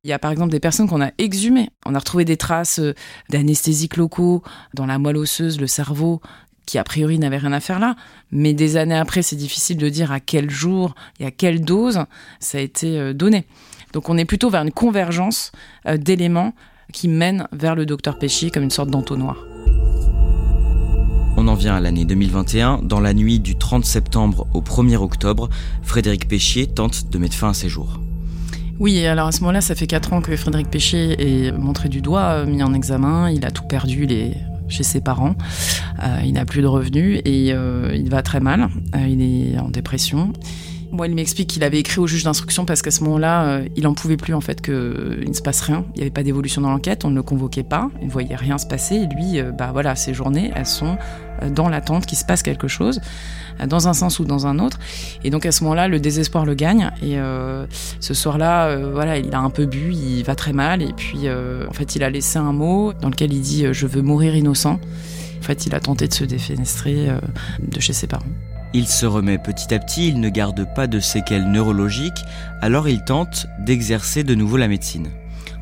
Il 0.02 0.10
y 0.10 0.12
a 0.12 0.18
par 0.18 0.32
exemple 0.32 0.50
des 0.50 0.60
personnes 0.60 0.88
qu'on 0.88 1.02
a 1.02 1.10
exhumées. 1.18 1.70
On 1.86 1.94
a 1.94 1.98
retrouvé 1.98 2.24
des 2.24 2.36
traces 2.36 2.80
euh, 2.80 2.94
d'anesthésiques 3.30 3.96
locaux 3.96 4.42
dans 4.74 4.86
la 4.86 4.98
moelle 4.98 5.18
osseuse, 5.18 5.60
le 5.60 5.68
cerveau, 5.68 6.20
qui 6.66 6.78
a 6.78 6.84
priori 6.84 7.18
n'avait 7.18 7.38
rien 7.38 7.52
à 7.52 7.60
faire 7.60 7.78
là. 7.78 7.96
Mais 8.30 8.54
des 8.54 8.76
années 8.76 8.96
après, 8.96 9.22
c'est 9.22 9.36
difficile 9.36 9.76
de 9.76 9.88
dire 9.88 10.12
à 10.12 10.20
quel 10.20 10.50
jour 10.50 10.94
et 11.20 11.26
à 11.26 11.30
quelle 11.30 11.60
dose 11.60 12.04
ça 12.40 12.58
a 12.58 12.60
été 12.60 12.98
euh, 12.98 13.12
donné. 13.12 13.46
Donc 13.92 14.08
on 14.08 14.16
est 14.16 14.24
plutôt 14.24 14.50
vers 14.50 14.62
une 14.62 14.72
convergence 14.72 15.52
euh, 15.86 15.96
d'éléments 15.96 16.54
qui 16.92 17.08
mènent 17.08 17.46
vers 17.52 17.74
le 17.74 17.86
docteur 17.86 18.18
Péchier 18.18 18.50
comme 18.50 18.64
une 18.64 18.70
sorte 18.70 18.90
d'entonnoir. 18.90 19.36
En 21.52 21.54
vient 21.54 21.74
à 21.74 21.80
l'année 21.80 22.06
2021. 22.06 22.78
Dans 22.82 22.98
la 22.98 23.12
nuit 23.12 23.38
du 23.38 23.56
30 23.56 23.84
septembre 23.84 24.46
au 24.54 24.62
1er 24.62 24.96
octobre, 24.96 25.50
Frédéric 25.82 26.26
Péchier 26.26 26.66
tente 26.66 27.10
de 27.10 27.18
mettre 27.18 27.34
fin 27.34 27.50
à 27.50 27.52
ses 27.52 27.68
jours. 27.68 28.00
Oui, 28.78 29.04
alors 29.04 29.26
à 29.26 29.32
ce 29.32 29.40
moment-là, 29.40 29.60
ça 29.60 29.74
fait 29.74 29.86
4 29.86 30.14
ans 30.14 30.22
que 30.22 30.34
Frédéric 30.34 30.70
Péchier 30.70 31.14
est 31.20 31.52
montré 31.52 31.90
du 31.90 32.00
doigt, 32.00 32.22
euh, 32.22 32.46
mis 32.46 32.62
en 32.62 32.72
examen. 32.72 33.28
Il 33.28 33.44
a 33.44 33.50
tout 33.50 33.64
perdu 33.64 34.08
chez 34.68 34.82
ses 34.82 35.02
parents. 35.02 35.34
Euh, 36.02 36.22
il 36.24 36.32
n'a 36.32 36.46
plus 36.46 36.62
de 36.62 36.66
revenus 36.66 37.20
et 37.26 37.52
euh, 37.52 37.94
il 37.94 38.08
va 38.08 38.22
très 38.22 38.40
mal. 38.40 38.70
il 39.06 39.20
est 39.20 39.58
en 39.58 39.68
dépression. 39.68 40.32
Moi, 40.92 41.06
il 41.06 41.14
m'explique 41.14 41.48
qu'il 41.48 41.64
avait 41.64 41.78
écrit 41.78 42.00
au 42.00 42.06
juge 42.06 42.22
d'instruction 42.24 42.66
parce 42.66 42.82
qu'à 42.82 42.90
ce 42.90 43.02
moment-là, 43.04 43.44
euh, 43.44 43.68
il 43.76 43.86
en 43.86 43.94
pouvait 43.94 44.18
plus 44.18 44.34
en 44.34 44.42
fait 44.42 44.60
qu'il 44.60 44.74
ne 45.26 45.32
se 45.32 45.40
passe 45.40 45.62
rien. 45.62 45.86
Il 45.94 45.96
n'y 45.96 46.02
avait 46.02 46.10
pas 46.10 46.22
d'évolution 46.22 46.60
dans 46.60 46.70
l'enquête, 46.70 47.06
on 47.06 47.10
ne 47.10 47.14
le 47.14 47.22
convoquait 47.22 47.62
pas, 47.62 47.90
il 48.02 48.08
ne 48.08 48.12
voyait 48.12 48.36
rien 48.36 48.58
se 48.58 48.66
passer. 48.66 48.96
Et 48.96 49.06
lui, 49.06 49.40
euh, 49.40 49.52
bah 49.52 49.70
voilà, 49.72 49.96
ces 49.96 50.12
journées, 50.12 50.52
elles 50.54 50.66
sont 50.66 50.98
euh, 51.40 51.48
dans 51.48 51.70
l'attente 51.70 52.04
qu'il 52.04 52.18
se 52.18 52.26
passe 52.26 52.42
quelque 52.42 52.68
chose, 52.68 53.00
dans 53.66 53.88
un 53.88 53.94
sens 53.94 54.18
ou 54.18 54.26
dans 54.26 54.46
un 54.46 54.58
autre. 54.58 54.78
Et 55.24 55.30
donc 55.30 55.46
à 55.46 55.52
ce 55.52 55.64
moment-là, 55.64 55.88
le 55.88 55.98
désespoir 55.98 56.44
le 56.44 56.52
gagne. 56.52 56.90
Et 57.02 57.16
ce 58.00 58.14
soir-là, 58.14 58.76
voilà, 58.76 59.16
il 59.18 59.34
a 59.34 59.38
un 59.38 59.50
peu 59.50 59.66
bu, 59.66 59.94
il 59.94 60.22
va 60.24 60.34
très 60.34 60.52
mal. 60.52 60.82
Et 60.82 60.92
puis, 60.92 61.28
en 61.28 61.72
fait, 61.72 61.94
il 61.96 62.02
a 62.02 62.10
laissé 62.10 62.38
un 62.38 62.52
mot 62.52 62.92
dans 62.92 63.08
lequel 63.08 63.32
il 63.32 63.40
dit 63.40 63.66
Je 63.72 63.86
veux 63.86 64.02
mourir 64.02 64.34
innocent. 64.34 64.80
En 65.38 65.42
fait, 65.42 65.66
il 65.66 65.74
a 65.74 65.80
tenté 65.80 66.08
de 66.08 66.14
se 66.14 66.24
défenestrer 66.24 67.08
de 67.60 67.80
chez 67.80 67.92
ses 67.92 68.06
parents. 68.06 68.24
Il 68.74 68.88
se 68.88 69.04
remet 69.04 69.38
petit 69.38 69.74
à 69.74 69.78
petit, 69.78 70.08
il 70.08 70.20
ne 70.20 70.28
garde 70.30 70.66
pas 70.74 70.86
de 70.86 70.98
séquelles 70.98 71.50
neurologiques, 71.50 72.24
alors 72.62 72.88
il 72.88 73.02
tente 73.04 73.46
d'exercer 73.58 74.24
de 74.24 74.34
nouveau 74.34 74.56
la 74.56 74.68
médecine. 74.68 75.08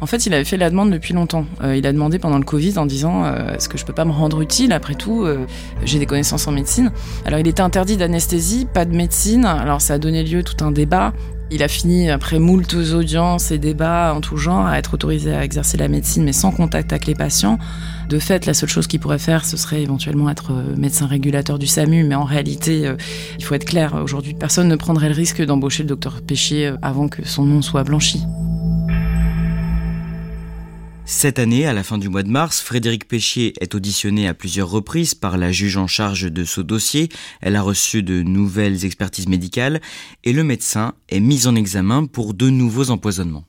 En 0.01 0.07
fait, 0.07 0.27
il 0.27 0.33
avait 0.33 0.45
fait 0.45 0.57
la 0.57 0.71
demande 0.71 0.91
depuis 0.91 1.13
longtemps. 1.13 1.45
Euh, 1.63 1.77
il 1.77 1.87
a 1.87 1.93
demandé 1.93 2.19
pendant 2.19 2.39
le 2.39 2.45
Covid 2.45 2.79
en 2.79 2.87
disant 2.87 3.25
euh, 3.25 3.55
Est-ce 3.55 3.69
que 3.69 3.77
je 3.77 3.85
peux 3.85 3.93
pas 3.93 4.07
me 4.07 4.13
rendre 4.13 4.41
utile 4.41 4.73
Après 4.73 4.95
tout, 4.95 5.25
euh, 5.25 5.45
j'ai 5.85 5.99
des 5.99 6.07
connaissances 6.07 6.49
en 6.49 6.53
médecine? 6.53 6.91
Alors, 7.27 7.39
il 7.39 7.47
était 7.47 7.61
interdit 7.61 7.99
d'anesthésie, 7.99 8.67
pas 8.73 8.87
de 8.87 8.97
médecine. 8.97 9.45
Alors, 9.45 9.83
ça 9.83 9.95
a 9.95 9.99
donné 9.99 10.23
lieu 10.25 10.39
à 10.39 10.43
tout 10.43 10.65
un 10.65 10.71
débat. 10.71 11.13
Il 11.53 11.65
a 11.65 11.69
fini, 11.69 12.11
après 12.11 12.39
moult 12.39 12.75
audiences 12.75 13.51
et 13.51 13.59
débats 13.59 14.15
en 14.15 14.21
tout 14.21 14.37
genre, 14.37 14.67
à 14.67 14.79
être 14.79 14.95
autorisé 14.95 15.35
à 15.35 15.45
exercer 15.45 15.77
la 15.77 15.89
médecine, 15.89 16.23
mais 16.23 16.33
sans 16.33 16.53
contact 16.53 16.93
avec 16.93 17.07
les 17.07 17.17
patients. 17.17 17.59
De 18.09 18.19
fait, 18.21 18.47
la 18.47 18.55
seule 18.55 18.69
chose 18.69 18.87
qu'il 18.87 19.01
pourrait 19.01 19.19
faire, 19.19 19.45
ce 19.45 19.57
serait 19.57 19.83
éventuellement 19.83 20.31
être 20.31 20.53
médecin 20.77 21.07
régulateur 21.07 21.59
du 21.59 21.67
SAMU, 21.67 22.05
mais 22.05 22.15
en 22.15 22.25
réalité, 22.25 22.93
il 23.39 23.45
faut 23.45 23.55
être 23.55 23.65
clair, 23.65 24.01
aujourd'hui, 24.03 24.35
personne 24.35 24.69
ne 24.69 24.77
prendrait 24.77 25.09
le 25.09 25.15
risque 25.15 25.45
d'embaucher 25.45 25.83
le 25.83 25.89
docteur 25.89 26.23
Péchier 26.23 26.73
avant 26.83 27.09
que 27.09 27.27
son 27.27 27.45
nom 27.45 27.63
soit 27.63 27.83
blanchi. 27.83 28.23
Cette 31.13 31.41
année, 31.41 31.67
à 31.67 31.73
la 31.73 31.83
fin 31.83 31.99
du 31.99 32.09
mois 32.09 32.23
de 32.23 32.31
mars, 32.31 32.61
Frédéric 32.61 33.09
Péchier 33.09 33.53
est 33.61 33.75
auditionné 33.75 34.29
à 34.29 34.33
plusieurs 34.33 34.71
reprises 34.71 35.17
par 35.17 35.39
la 35.39 35.51
juge 35.51 35.77
en 35.77 35.89
charge 35.89 36.31
de 36.31 36.45
ce 36.45 36.61
dossier. 36.61 37.09
Elle 37.41 37.57
a 37.57 37.63
reçu 37.63 38.05
de 38.05 38.23
nouvelles 38.23 38.85
expertises 38.85 39.27
médicales 39.27 39.81
et 40.23 40.33
le 40.33 40.45
médecin 40.45 40.95
est 41.09 41.19
mis 41.19 41.49
en 41.49 41.57
examen 41.57 42.07
pour 42.07 42.33
de 42.33 42.49
nouveaux 42.49 42.91
empoisonnements. 42.91 43.45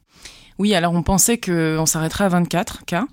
Oui, 0.57 0.73
alors 0.73 0.93
on 0.93 1.03
pensait 1.03 1.37
qu'on 1.37 1.85
s'arrêterait 1.85 2.25
à 2.25 2.29
24 2.29 2.83
cas. 2.85 3.05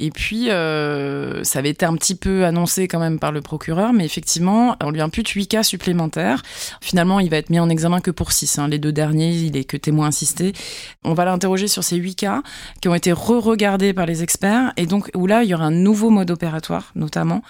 Et 0.00 0.10
puis, 0.10 0.50
euh, 0.50 1.44
ça 1.44 1.60
avait 1.60 1.70
été 1.70 1.86
un 1.86 1.94
petit 1.94 2.14
peu 2.14 2.44
annoncé 2.44 2.88
quand 2.88 2.98
même 2.98 3.18
par 3.18 3.32
le 3.32 3.40
procureur, 3.40 3.92
mais 3.92 4.04
effectivement, 4.04 4.76
on 4.82 4.90
lui 4.90 5.00
impute 5.00 5.28
8 5.28 5.46
cas 5.46 5.62
supplémentaires. 5.62 6.42
Finalement, 6.80 7.20
il 7.20 7.30
va 7.30 7.36
être 7.36 7.50
mis 7.50 7.60
en 7.60 7.68
examen 7.68 8.00
que 8.00 8.10
pour 8.10 8.32
6. 8.32 8.58
Hein. 8.58 8.68
Les 8.68 8.78
deux 8.78 8.92
derniers, 8.92 9.32
il 9.32 9.56
est 9.56 9.64
que 9.64 9.76
témoin 9.76 10.08
assisté. 10.08 10.52
On 11.04 11.14
va 11.14 11.24
l'interroger 11.24 11.68
sur 11.68 11.84
ces 11.84 11.96
8 11.96 12.14
cas 12.16 12.42
qui 12.80 12.88
ont 12.88 12.94
été 12.94 13.12
re-regardés 13.12 13.92
par 13.92 14.06
les 14.06 14.22
experts, 14.22 14.72
et 14.76 14.86
donc 14.86 15.10
où 15.14 15.26
là, 15.26 15.42
il 15.42 15.50
y 15.50 15.54
aura 15.54 15.64
un 15.64 15.70
nouveau 15.70 16.10
mode 16.10 16.30
opératoire, 16.30 16.90
notamment, 16.94 17.42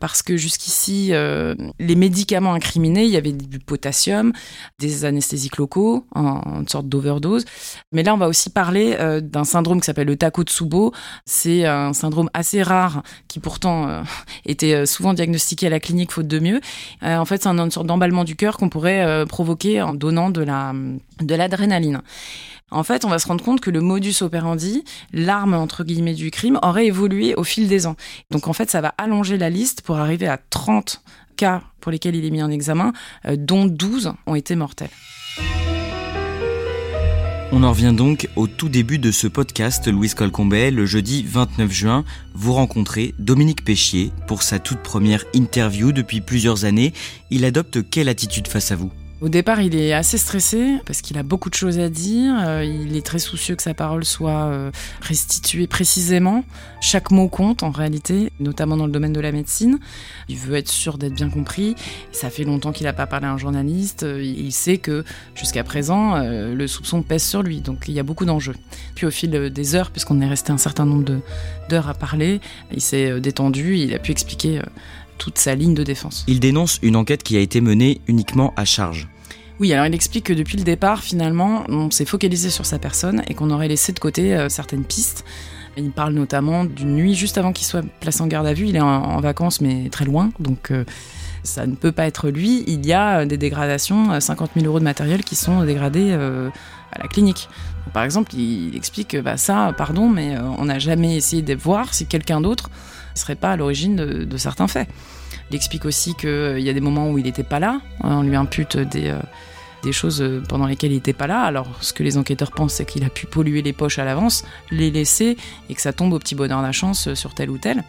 parce 0.00 0.22
que 0.22 0.36
jusqu'ici, 0.36 1.10
euh, 1.12 1.54
les 1.78 1.94
médicaments 1.94 2.54
incriminés, 2.54 3.04
il 3.04 3.10
y 3.10 3.16
avait 3.16 3.32
du 3.32 3.58
potassium, 3.58 4.32
des 4.78 5.04
anesthésiques 5.04 5.56
locaux, 5.56 6.06
en, 6.14 6.60
une 6.60 6.68
sorte 6.68 6.88
d'overdose. 6.88 7.44
Mais 7.92 8.02
là, 8.02 8.14
on 8.14 8.18
va 8.18 8.28
aussi 8.28 8.50
parler 8.50 8.96
euh, 8.98 9.20
d'un 9.20 9.44
syndrome 9.44 9.80
qui 9.80 9.86
s'appelle 9.86 10.06
le 10.06 10.16
Takotsubo. 10.16 10.92
C'est 11.24 11.66
syndrome 11.92 12.30
assez 12.34 12.62
rare 12.62 13.02
qui 13.28 13.40
pourtant 13.40 13.88
euh, 13.88 14.02
était 14.46 14.74
euh, 14.74 14.86
souvent 14.86 15.14
diagnostiqué 15.14 15.66
à 15.66 15.70
la 15.70 15.80
clinique 15.80 16.12
faute 16.12 16.28
de 16.28 16.38
mieux. 16.38 16.60
en 17.02 17.24
fait, 17.24 17.42
c'est 17.42 17.48
une 17.48 17.70
sorte 17.70 17.86
d'emballement 17.86 18.24
du 18.24 18.36
cœur 18.36 18.56
qu'on 18.56 18.68
pourrait 18.68 19.26
provoquer 19.26 19.82
en 19.82 19.94
donnant 19.94 20.30
de 20.30 20.42
la 20.42 20.72
de 21.20 21.34
l'adrénaline. 21.34 22.02
En 22.70 22.84
fait, 22.84 23.04
on 23.04 23.08
va 23.08 23.18
se 23.18 23.26
rendre 23.26 23.44
compte 23.44 23.60
que 23.60 23.70
le 23.70 23.80
modus 23.80 24.22
operandi, 24.22 24.84
l'arme 25.12 25.54
entre 25.54 25.84
guillemets 25.84 26.14
du 26.14 26.30
crime, 26.30 26.58
aurait 26.62 26.86
évolué 26.86 27.34
au 27.34 27.44
fil 27.44 27.68
des 27.68 27.86
ans. 27.86 27.96
Donc 28.30 28.48
en 28.48 28.52
fait, 28.52 28.70
ça 28.70 28.80
va 28.80 28.94
allonger 28.98 29.36
la 29.36 29.50
liste 29.50 29.82
pour 29.82 29.98
arriver 29.98 30.26
à 30.26 30.38
30 30.38 31.02
cas 31.36 31.62
pour 31.80 31.92
lesquels 31.92 32.16
il 32.16 32.24
est 32.24 32.30
mis 32.30 32.42
en 32.42 32.50
examen, 32.50 32.92
dont 33.36 33.66
12 33.66 34.14
ont 34.26 34.34
été 34.34 34.54
mortels. 34.56 34.90
On 37.54 37.64
en 37.64 37.70
revient 37.72 37.92
donc 37.94 38.30
au 38.34 38.46
tout 38.46 38.70
début 38.70 38.98
de 38.98 39.10
ce 39.10 39.26
podcast, 39.26 39.86
Louise 39.86 40.14
Colcombet, 40.14 40.70
le 40.70 40.86
jeudi 40.86 41.22
29 41.22 41.70
juin. 41.70 42.04
Vous 42.32 42.54
rencontrez 42.54 43.14
Dominique 43.18 43.62
Péchier 43.62 44.10
pour 44.26 44.42
sa 44.42 44.58
toute 44.58 44.78
première 44.78 45.26
interview 45.34 45.92
depuis 45.92 46.22
plusieurs 46.22 46.64
années. 46.64 46.94
Il 47.28 47.44
adopte 47.44 47.86
quelle 47.90 48.08
attitude 48.08 48.48
face 48.48 48.72
à 48.72 48.76
vous? 48.76 48.90
Au 49.22 49.28
départ, 49.28 49.60
il 49.60 49.76
est 49.76 49.92
assez 49.92 50.18
stressé 50.18 50.78
parce 50.84 51.00
qu'il 51.00 51.16
a 51.16 51.22
beaucoup 51.22 51.48
de 51.48 51.54
choses 51.54 51.78
à 51.78 51.88
dire. 51.88 52.34
Euh, 52.40 52.64
il 52.64 52.96
est 52.96 53.06
très 53.06 53.20
soucieux 53.20 53.54
que 53.54 53.62
sa 53.62 53.72
parole 53.72 54.04
soit 54.04 54.46
euh, 54.46 54.72
restituée 55.00 55.68
précisément. 55.68 56.44
Chaque 56.80 57.12
mot 57.12 57.28
compte 57.28 57.62
en 57.62 57.70
réalité, 57.70 58.32
notamment 58.40 58.76
dans 58.76 58.86
le 58.86 58.90
domaine 58.90 59.12
de 59.12 59.20
la 59.20 59.30
médecine. 59.30 59.78
Il 60.28 60.38
veut 60.38 60.56
être 60.56 60.68
sûr 60.68 60.98
d'être 60.98 61.14
bien 61.14 61.30
compris. 61.30 61.76
Ça 62.10 62.30
fait 62.30 62.42
longtemps 62.42 62.72
qu'il 62.72 62.84
n'a 62.84 62.92
pas 62.92 63.06
parlé 63.06 63.26
à 63.26 63.32
un 63.32 63.38
journaliste. 63.38 64.02
Euh, 64.02 64.20
il 64.20 64.50
sait 64.50 64.78
que 64.78 65.04
jusqu'à 65.36 65.62
présent, 65.62 66.18
le 66.18 66.66
soupçon 66.66 67.02
pèse 67.02 67.22
sur 67.22 67.44
lui. 67.44 67.60
Donc 67.60 67.84
il 67.86 67.94
y 67.94 68.00
a 68.00 68.02
beaucoup 68.02 68.24
d'enjeux. 68.24 68.56
Puis 68.96 69.06
au 69.06 69.12
fil 69.12 69.30
des 69.30 69.74
heures, 69.76 69.92
puisqu'on 69.92 70.20
est 70.20 70.28
resté 70.28 70.50
un 70.50 70.58
certain 70.58 70.84
nombre 70.84 71.20
d'heures 71.68 71.88
à 71.88 71.94
parler, 71.94 72.40
il 72.72 72.80
s'est 72.80 73.20
détendu. 73.20 73.76
Il 73.76 73.94
a 73.94 74.00
pu 74.00 74.10
expliquer 74.10 74.60
toute 75.18 75.38
sa 75.38 75.54
ligne 75.54 75.74
de 75.74 75.84
défense. 75.84 76.24
Il 76.26 76.40
dénonce 76.40 76.80
une 76.82 76.96
enquête 76.96 77.22
qui 77.22 77.36
a 77.36 77.40
été 77.40 77.60
menée 77.60 78.00
uniquement 78.08 78.52
à 78.56 78.64
charge. 78.64 79.08
Oui, 79.62 79.72
alors 79.72 79.86
il 79.86 79.94
explique 79.94 80.24
que 80.24 80.32
depuis 80.32 80.58
le 80.58 80.64
départ, 80.64 81.04
finalement, 81.04 81.62
on 81.68 81.88
s'est 81.92 82.04
focalisé 82.04 82.50
sur 82.50 82.66
sa 82.66 82.80
personne 82.80 83.22
et 83.28 83.34
qu'on 83.34 83.48
aurait 83.50 83.68
laissé 83.68 83.92
de 83.92 84.00
côté 84.00 84.34
euh, 84.34 84.48
certaines 84.48 84.82
pistes. 84.82 85.24
Il 85.76 85.92
parle 85.92 86.14
notamment 86.14 86.64
d'une 86.64 86.96
nuit 86.96 87.14
juste 87.14 87.38
avant 87.38 87.52
qu'il 87.52 87.64
soit 87.64 87.84
placé 88.00 88.22
en 88.22 88.26
garde 88.26 88.48
à 88.48 88.54
vue. 88.54 88.66
Il 88.66 88.74
est 88.74 88.80
en, 88.80 89.20
vacances, 89.20 89.60
mais 89.60 89.88
très 89.88 90.04
loin, 90.04 90.30
donc 90.40 90.72
euh, 90.72 90.84
ça 91.44 91.64
ne 91.64 91.76
peut 91.76 91.92
pas 91.92 92.06
être 92.06 92.28
lui. 92.28 92.64
Il 92.66 92.84
y 92.84 92.92
a 92.92 93.24
des 93.24 93.36
dégradations, 93.36 94.18
50 94.18 94.50
000 94.56 94.66
euros 94.66 94.80
de 94.80 94.84
matériel 94.84 95.22
qui 95.22 95.36
sont 95.36 95.62
dégradés 95.62 96.08
euh, 96.10 96.50
à 96.90 97.00
la 97.00 97.06
clinique. 97.06 97.48
par 97.92 98.02
exemple, 98.02 98.34
il 98.34 98.74
explique 98.74 99.10
que 99.10 99.18
bah, 99.18 99.36
ça, 99.36 99.72
pardon, 99.78 100.08
mais 100.08 100.36
on 100.58 100.64
n'a 100.64 100.80
jamais 100.80 101.14
essayé 101.14 101.40
de 101.40 101.54
voir 101.54 101.94
si 101.94 102.06
quelqu'un 102.06 102.40
d'autre 102.40 102.68
ne 103.14 103.20
serait 103.20 103.36
pas 103.36 103.52
à 103.52 103.56
l'origine 103.56 103.94
de, 103.94 104.36
certains 104.38 104.66
faits. 104.66 104.88
Il 105.50 105.54
explique 105.54 105.84
aussi 105.84 106.16
qu'il 106.16 106.58
y 106.58 106.68
a 106.68 106.72
des 106.72 106.80
moments 106.80 107.10
où 107.10 107.18
il 107.18 107.24
n'était 107.24 107.44
pas 107.44 107.60
là. 107.60 107.80
On 108.00 108.22
lui 108.22 108.34
impute 108.34 108.76
des, 108.76 109.14
des 109.82 109.92
choses 109.92 110.24
pendant 110.48 110.66
lesquelles 110.66 110.92
il 110.92 110.96
n'était 110.96 111.12
pas 111.12 111.26
là. 111.26 111.42
Alors, 111.42 111.68
ce 111.80 111.92
que 111.92 112.02
les 112.02 112.16
enquêteurs 112.16 112.52
pensent, 112.52 112.74
c'est 112.74 112.84
qu'il 112.84 113.04
a 113.04 113.10
pu 113.10 113.26
polluer 113.26 113.62
les 113.62 113.72
poches 113.72 113.98
à 113.98 114.04
l'avance, 114.04 114.44
les 114.70 114.90
laisser 114.90 115.36
et 115.68 115.74
que 115.74 115.80
ça 115.80 115.92
tombe 115.92 116.12
au 116.12 116.18
petit 116.18 116.34
bonheur 116.34 116.60
de 116.60 116.66
la 116.66 116.72
chance 116.72 117.12
sur 117.14 117.34
tel 117.34 117.50
ou 117.50 117.58
tel. 117.58 117.82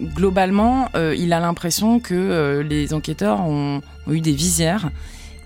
Globalement, 0.00 0.88
euh, 0.94 1.14
il 1.16 1.32
a 1.32 1.40
l'impression 1.40 2.00
que 2.00 2.14
euh, 2.14 2.62
les 2.62 2.94
enquêteurs 2.94 3.40
ont, 3.40 3.82
eu 4.08 4.20
des 4.20 4.32
visières 4.32 4.90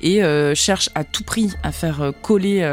et 0.00 0.22
euh, 0.22 0.54
cherchent 0.54 0.90
à 0.94 1.02
tout 1.02 1.24
prix 1.24 1.52
à 1.62 1.72
faire 1.72 2.12
coller 2.22 2.66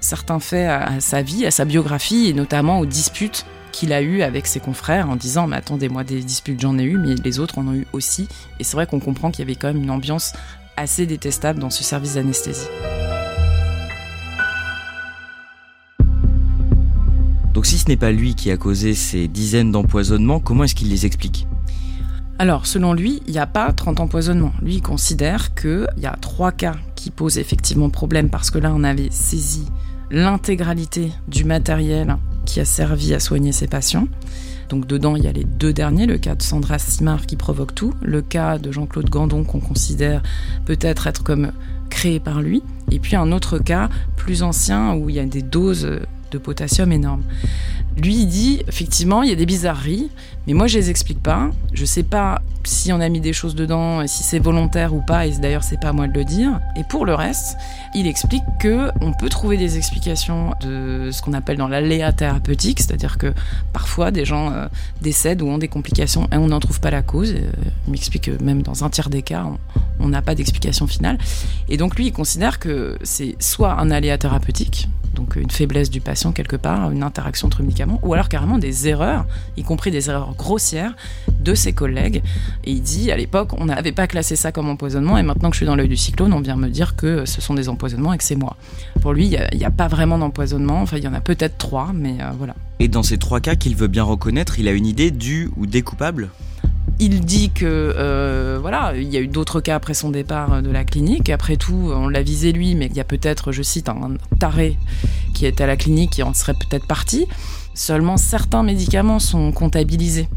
certains 0.00 0.40
faits 0.40 0.68
à, 0.68 1.00
sa 1.00 1.22
vie, 1.22 1.46
à 1.46 1.50
sa 1.50 1.64
biographie 1.64 2.28
et 2.28 2.32
notamment 2.34 2.80
aux 2.80 2.86
disputes 2.86 3.46
qu'il 3.72 3.92
a 3.92 4.02
eues 4.02 4.22
avec 4.22 4.46
ses 4.46 4.60
confrères 4.60 5.08
en 5.08 5.16
disant 5.16 5.46
mais 5.46 5.56
attendez 5.56 5.88
moi 5.88 6.02
des 6.02 6.20
disputes 6.20 6.60
j'en 6.60 6.78
ai 6.78 6.82
eu 6.82 6.98
mais 6.98 7.14
les 7.14 7.38
autres 7.38 7.58
en 7.58 7.68
ont 7.68 7.74
eu 7.74 7.86
aussi 7.92 8.26
et 8.58 8.64
c'est 8.64 8.76
vrai 8.76 8.86
qu'on 8.86 9.00
comprend 9.00 9.30
qu'il 9.30 9.40
y 9.40 9.42
avait 9.42 9.54
quand 9.54 9.68
même 9.68 9.82
une 9.82 9.90
ambiance 9.90 10.32
assez 10.78 11.06
détestable 11.06 11.58
dans 11.58 11.70
ce 11.70 11.82
service 11.82 12.14
d'anesthésie. 12.14 12.68
Donc 17.54 17.66
si 17.66 17.78
ce 17.78 17.88
n'est 17.88 17.96
pas 17.96 18.12
lui 18.12 18.36
qui 18.36 18.50
a 18.52 18.56
causé 18.56 18.94
ces 18.94 19.26
dizaines 19.26 19.72
d'empoisonnements, 19.72 20.38
comment 20.38 20.64
est-ce 20.64 20.76
qu'il 20.76 20.90
les 20.90 21.06
explique? 21.06 21.46
Alors, 22.38 22.66
selon 22.66 22.92
lui, 22.92 23.20
il 23.26 23.32
n'y 23.32 23.40
a 23.40 23.48
pas 23.48 23.72
30 23.72 23.98
empoisonnements. 23.98 24.52
Lui, 24.62 24.76
il 24.76 24.80
considère 24.80 25.56
qu'il 25.56 25.88
y 25.96 26.06
a 26.06 26.16
trois 26.20 26.52
cas 26.52 26.76
qui 26.94 27.10
posent 27.10 27.36
effectivement 27.36 27.90
problème 27.90 28.30
parce 28.30 28.52
que 28.52 28.58
là, 28.58 28.72
on 28.72 28.84
avait 28.84 29.10
saisi 29.10 29.66
l'intégralité 30.12 31.10
du 31.26 31.44
matériel 31.44 32.16
qui 32.46 32.60
a 32.60 32.64
servi 32.64 33.12
à 33.12 33.18
soigner 33.18 33.50
ses 33.50 33.66
patients. 33.66 34.06
Donc 34.68 34.86
dedans, 34.86 35.16
il 35.16 35.24
y 35.24 35.28
a 35.28 35.32
les 35.32 35.44
deux 35.44 35.72
derniers, 35.72 36.06
le 36.06 36.18
cas 36.18 36.34
de 36.34 36.42
Sandra 36.42 36.78
Simard 36.78 37.26
qui 37.26 37.36
provoque 37.36 37.74
tout, 37.74 37.94
le 38.02 38.20
cas 38.22 38.58
de 38.58 38.70
Jean-Claude 38.70 39.08
Gandon 39.08 39.44
qu'on 39.44 39.60
considère 39.60 40.22
peut-être 40.66 41.06
être 41.06 41.22
comme 41.22 41.52
créé 41.88 42.20
par 42.20 42.42
lui, 42.42 42.62
et 42.90 42.98
puis 42.98 43.16
un 43.16 43.32
autre 43.32 43.58
cas 43.58 43.88
plus 44.16 44.42
ancien 44.42 44.94
où 44.94 45.08
il 45.08 45.16
y 45.16 45.20
a 45.20 45.24
des 45.24 45.42
doses 45.42 45.88
de 46.30 46.38
potassium 46.38 46.92
énormes. 46.92 47.22
Lui, 48.02 48.14
il 48.14 48.26
dit, 48.26 48.62
effectivement, 48.68 49.22
il 49.22 49.30
y 49.30 49.32
a 49.32 49.34
des 49.34 49.46
bizarreries, 49.46 50.08
mais 50.46 50.52
moi, 50.52 50.68
je 50.68 50.78
les 50.78 50.88
explique 50.88 51.20
pas. 51.20 51.50
Je 51.72 51.84
sais 51.84 52.04
pas 52.04 52.40
si 52.62 52.92
on 52.92 53.00
a 53.00 53.08
mis 53.08 53.20
des 53.20 53.32
choses 53.32 53.54
dedans, 53.54 54.06
si 54.06 54.22
c'est 54.22 54.38
volontaire 54.38 54.94
ou 54.94 55.00
pas, 55.00 55.26
et 55.26 55.32
d'ailleurs, 55.32 55.64
c'est 55.64 55.80
pas 55.80 55.88
à 55.88 55.92
moi 55.92 56.06
de 56.06 56.12
le 56.12 56.24
dire. 56.24 56.60
Et 56.76 56.84
pour 56.84 57.06
le 57.06 57.14
reste, 57.14 57.56
il 57.94 58.06
explique 58.06 58.44
que 58.60 58.90
on 59.00 59.12
peut 59.12 59.28
trouver 59.28 59.56
des 59.56 59.76
explications 59.78 60.54
de 60.60 61.10
ce 61.10 61.22
qu'on 61.22 61.32
appelle 61.32 61.56
dans 61.56 61.66
l'aléa 61.66 62.12
thérapeutique, 62.12 62.78
c'est-à-dire 62.80 63.18
que 63.18 63.32
parfois, 63.72 64.10
des 64.10 64.24
gens 64.24 64.52
euh, 64.52 64.66
décèdent 65.00 65.42
ou 65.42 65.48
ont 65.48 65.58
des 65.58 65.68
complications 65.68 66.28
et 66.30 66.36
on 66.36 66.48
n'en 66.48 66.60
trouve 66.60 66.80
pas 66.80 66.90
la 66.90 67.02
cause. 67.02 67.32
Euh, 67.32 67.50
il 67.86 67.92
m'explique 67.92 68.24
que 68.24 68.42
même 68.42 68.62
dans 68.62 68.84
un 68.84 68.90
tiers 68.90 69.10
des 69.10 69.22
cas, 69.22 69.44
on 69.98 70.08
n'a 70.08 70.22
pas 70.22 70.34
d'explication 70.36 70.86
finale. 70.86 71.18
Et 71.68 71.76
donc, 71.78 71.96
lui, 71.96 72.06
il 72.06 72.12
considère 72.12 72.60
que 72.60 72.96
c'est 73.02 73.34
soit 73.40 73.80
un 73.80 73.90
aléa 73.90 74.18
thérapeutique, 74.18 74.88
donc 75.14 75.36
une 75.36 75.50
faiblesse 75.50 75.90
du 75.90 76.00
patient 76.00 76.32
quelque 76.32 76.56
part, 76.56 76.90
une 76.90 77.02
interaction 77.02 77.46
entre 77.46 77.62
médicaments, 77.62 77.87
ou 78.02 78.14
alors 78.14 78.28
carrément 78.28 78.58
des 78.58 78.88
erreurs, 78.88 79.26
y 79.56 79.62
compris 79.62 79.90
des 79.90 80.10
erreurs 80.10 80.34
grossières 80.34 80.94
de 81.40 81.54
ses 81.54 81.72
collègues. 81.72 82.22
Et 82.64 82.72
il 82.72 82.82
dit, 82.82 83.10
à 83.10 83.16
l'époque, 83.16 83.50
on 83.58 83.66
n'avait 83.66 83.92
pas 83.92 84.06
classé 84.06 84.36
ça 84.36 84.52
comme 84.52 84.68
empoisonnement, 84.68 85.18
et 85.18 85.22
maintenant 85.22 85.50
que 85.50 85.54
je 85.54 85.58
suis 85.58 85.66
dans 85.66 85.76
l'œil 85.76 85.88
du 85.88 85.96
cyclone, 85.96 86.32
on 86.32 86.40
vient 86.40 86.56
me 86.56 86.68
dire 86.68 86.96
que 86.96 87.24
ce 87.24 87.40
sont 87.40 87.54
des 87.54 87.68
empoisonnements 87.68 88.12
et 88.12 88.18
que 88.18 88.24
c'est 88.24 88.36
moi. 88.36 88.56
Pour 89.00 89.12
lui, 89.12 89.26
il 89.26 89.58
n'y 89.58 89.64
a, 89.64 89.70
pas 89.70 89.88
vraiment 89.88 90.18
d'empoisonnement, 90.18 90.80
enfin 90.80 90.96
il 90.96 91.04
y 91.04 91.08
en 91.08 91.14
a 91.14 91.20
peut-être 91.20 91.58
trois, 91.58 91.92
mais 91.94 92.16
euh, 92.20 92.30
voilà. 92.36 92.54
Et 92.80 92.88
dans 92.88 93.02
ces 93.02 93.18
trois 93.18 93.40
cas 93.40 93.54
qu'il 93.54 93.76
veut 93.76 93.88
bien 93.88 94.02
reconnaître, 94.02 94.58
il 94.58 94.68
a 94.68 94.72
une 94.72 94.86
idée 94.86 95.10
du 95.10 95.50
ou 95.56 95.66
des 95.66 95.82
coupables? 95.82 96.30
Il 97.00 97.20
dit 97.24 97.50
que 97.50 97.64
euh, 97.64 98.58
voilà, 98.60 98.92
il 98.96 99.08
y 99.08 99.16
a 99.16 99.20
eu 99.20 99.28
d'autres 99.28 99.60
cas 99.60 99.76
après 99.76 99.94
son 99.94 100.10
départ 100.10 100.54
euh, 100.54 100.60
de 100.62 100.70
la 100.70 100.84
clinique. 100.84 101.30
Après 101.30 101.56
tout, 101.56 101.90
on 101.94 102.08
l'a 102.08 102.22
visé 102.22 102.50
lui, 102.50 102.74
mais 102.74 102.86
il 102.86 102.96
y 102.96 103.00
a 103.00 103.04
peut-être, 103.04 103.52
je 103.52 103.62
cite, 103.62 103.88
un 103.88 104.14
taré 104.40 104.76
qui 105.34 105.46
est 105.46 105.60
à 105.60 105.66
la 105.66 105.76
clinique 105.76 106.10
qui 106.10 106.22
en 106.24 106.34
serait 106.34 106.54
peut-être 106.54 106.86
parti. 106.86 107.26
Seulement 107.78 108.16
certains 108.16 108.64
médicaments 108.64 109.20
sont 109.20 109.52
comptabilisés. 109.52 110.28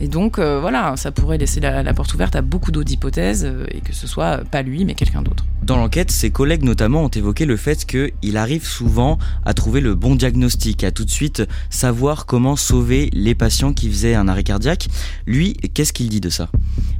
Et 0.00 0.08
donc, 0.08 0.38
euh, 0.38 0.60
voilà, 0.62 0.94
ça 0.96 1.12
pourrait 1.12 1.36
laisser 1.36 1.60
la, 1.60 1.92
porte 1.92 2.14
ouverte 2.14 2.34
à 2.34 2.40
beaucoup 2.40 2.72
d'autres 2.72 2.90
hypothèses, 2.90 3.44
euh, 3.44 3.66
et 3.70 3.80
que 3.80 3.94
ce 3.94 4.06
soit 4.06 4.38
pas 4.50 4.62
lui, 4.62 4.86
mais 4.86 4.94
quelqu'un 4.94 5.20
d'autre. 5.20 5.44
Dans 5.62 5.76
l'enquête, 5.76 6.10
ses 6.10 6.30
collègues 6.30 6.62
notamment 6.62 7.04
ont 7.04 7.08
évoqué 7.08 7.44
le 7.44 7.58
fait 7.58 7.84
qu'il 7.84 8.38
arrive 8.38 8.66
souvent 8.66 9.18
à 9.44 9.52
trouver 9.52 9.82
le 9.82 9.94
bon 9.94 10.14
diagnostic, 10.14 10.84
à 10.84 10.90
tout 10.90 11.04
de 11.04 11.10
suite 11.10 11.42
savoir 11.68 12.24
comment 12.24 12.56
sauver 12.56 13.10
les 13.12 13.34
patients 13.34 13.74
qui 13.74 13.90
faisaient 13.90 14.14
un 14.14 14.26
arrêt 14.26 14.42
cardiaque. 14.42 14.88
Lui, 15.26 15.52
qu'est-ce 15.52 15.92
qu'il 15.92 16.08
dit 16.08 16.22
de 16.22 16.30
ça? 16.30 16.48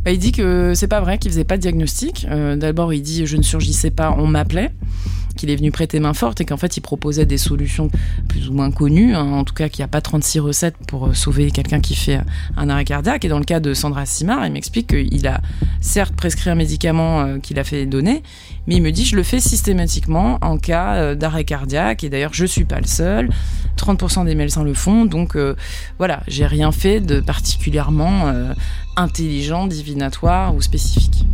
Bah, 0.05 0.13
Il 0.13 0.19
dit 0.19 0.33
que 0.33 0.75
c'est 0.75 0.89
pas 0.89 1.01
vrai 1.01 1.17
qu'il 1.17 1.31
faisait 1.31 1.45
pas 1.45 1.57
de 1.57 1.63
diagnostic. 1.63 2.27
Euh, 2.31 2.57
d'abord, 2.57 2.93
il 2.93 3.01
dit 3.01 3.27
je 3.27 3.39
ne 3.39 3.43
surgissais 3.43 3.91
pas, 3.91 4.15
on 4.19 4.27
m'appelait 4.27 4.73
qu'il 5.37 5.51
est 5.51 5.57
venu 5.57 5.71
prêter 5.71 6.01
main 6.01 6.15
forte 6.15 6.41
et 6.41 6.45
qu'en 6.45 6.57
fait 6.57 6.77
il 6.77 6.81
proposait 6.81 7.27
des 7.27 7.39
solutions 7.39 7.91
plus 8.29 8.49
ou 8.49 8.53
moins 8.53 8.71
connues, 8.71 9.15
hein. 9.15 9.23
en 9.23 9.45
tout 9.45 9.55
cas 9.55 9.69
qu'il 9.69 9.83
n'y 9.83 9.85
a 9.85 9.89
pas 9.89 10.01
36 10.01 10.41
recettes 10.41 10.77
pour 10.89 11.07
euh, 11.07 11.15
sauver 11.15 11.51
quelqu'un 11.51 11.81
qui 11.81 11.95
fait 11.95 12.21
un 12.57 12.69
arrêt 12.69 12.85
cardiaque. 12.85 13.25
Et 13.25 13.29
dans 13.29 13.39
le 13.39 13.45
cas 13.45 13.61
de 13.61 13.75
Sandra 13.75 14.07
Simard, 14.07 14.47
il 14.47 14.53
m'explique 14.53 14.89
qu'il 14.89 15.27
a 15.27 15.41
certes 15.81 16.15
prescrit 16.15 16.51
un 16.51 16.55
médicament 16.55 17.21
euh, 17.21 17.39
qu'il 17.39 17.59
a 17.59 17.65
fait 17.65 17.87
donner, 17.87 18.23
mais 18.67 18.77
il 18.77 18.83
me 18.83 18.91
dit 18.91 19.05
je 19.05 19.17
le 19.17 19.23
fais 19.23 19.41
systématiquement 19.41 20.39
en 20.43 20.59
cas 20.59 20.95
euh, 20.95 21.15
d'arrêt 21.15 21.45
cardiaque 21.45 22.03
et 22.03 22.09
d'ailleurs 22.09 22.35
je 22.35 22.47
suis 22.47 22.65
pas 22.65 22.81
le 22.81 22.87
seul. 22.87 23.31
30% 23.77 24.25
des 24.25 24.35
médecins 24.35 24.65
le 24.65 24.73
font, 24.73 25.05
donc 25.05 25.37
voilà, 25.99 26.23
j'ai 26.29 26.47
rien 26.47 26.73
fait 26.73 27.01
de 27.01 27.21
particulièrement 27.21 28.33
intelligent, 28.97 29.67
divinatoire 29.67 30.55
ou 30.55 30.63
spécifique. 30.63 31.26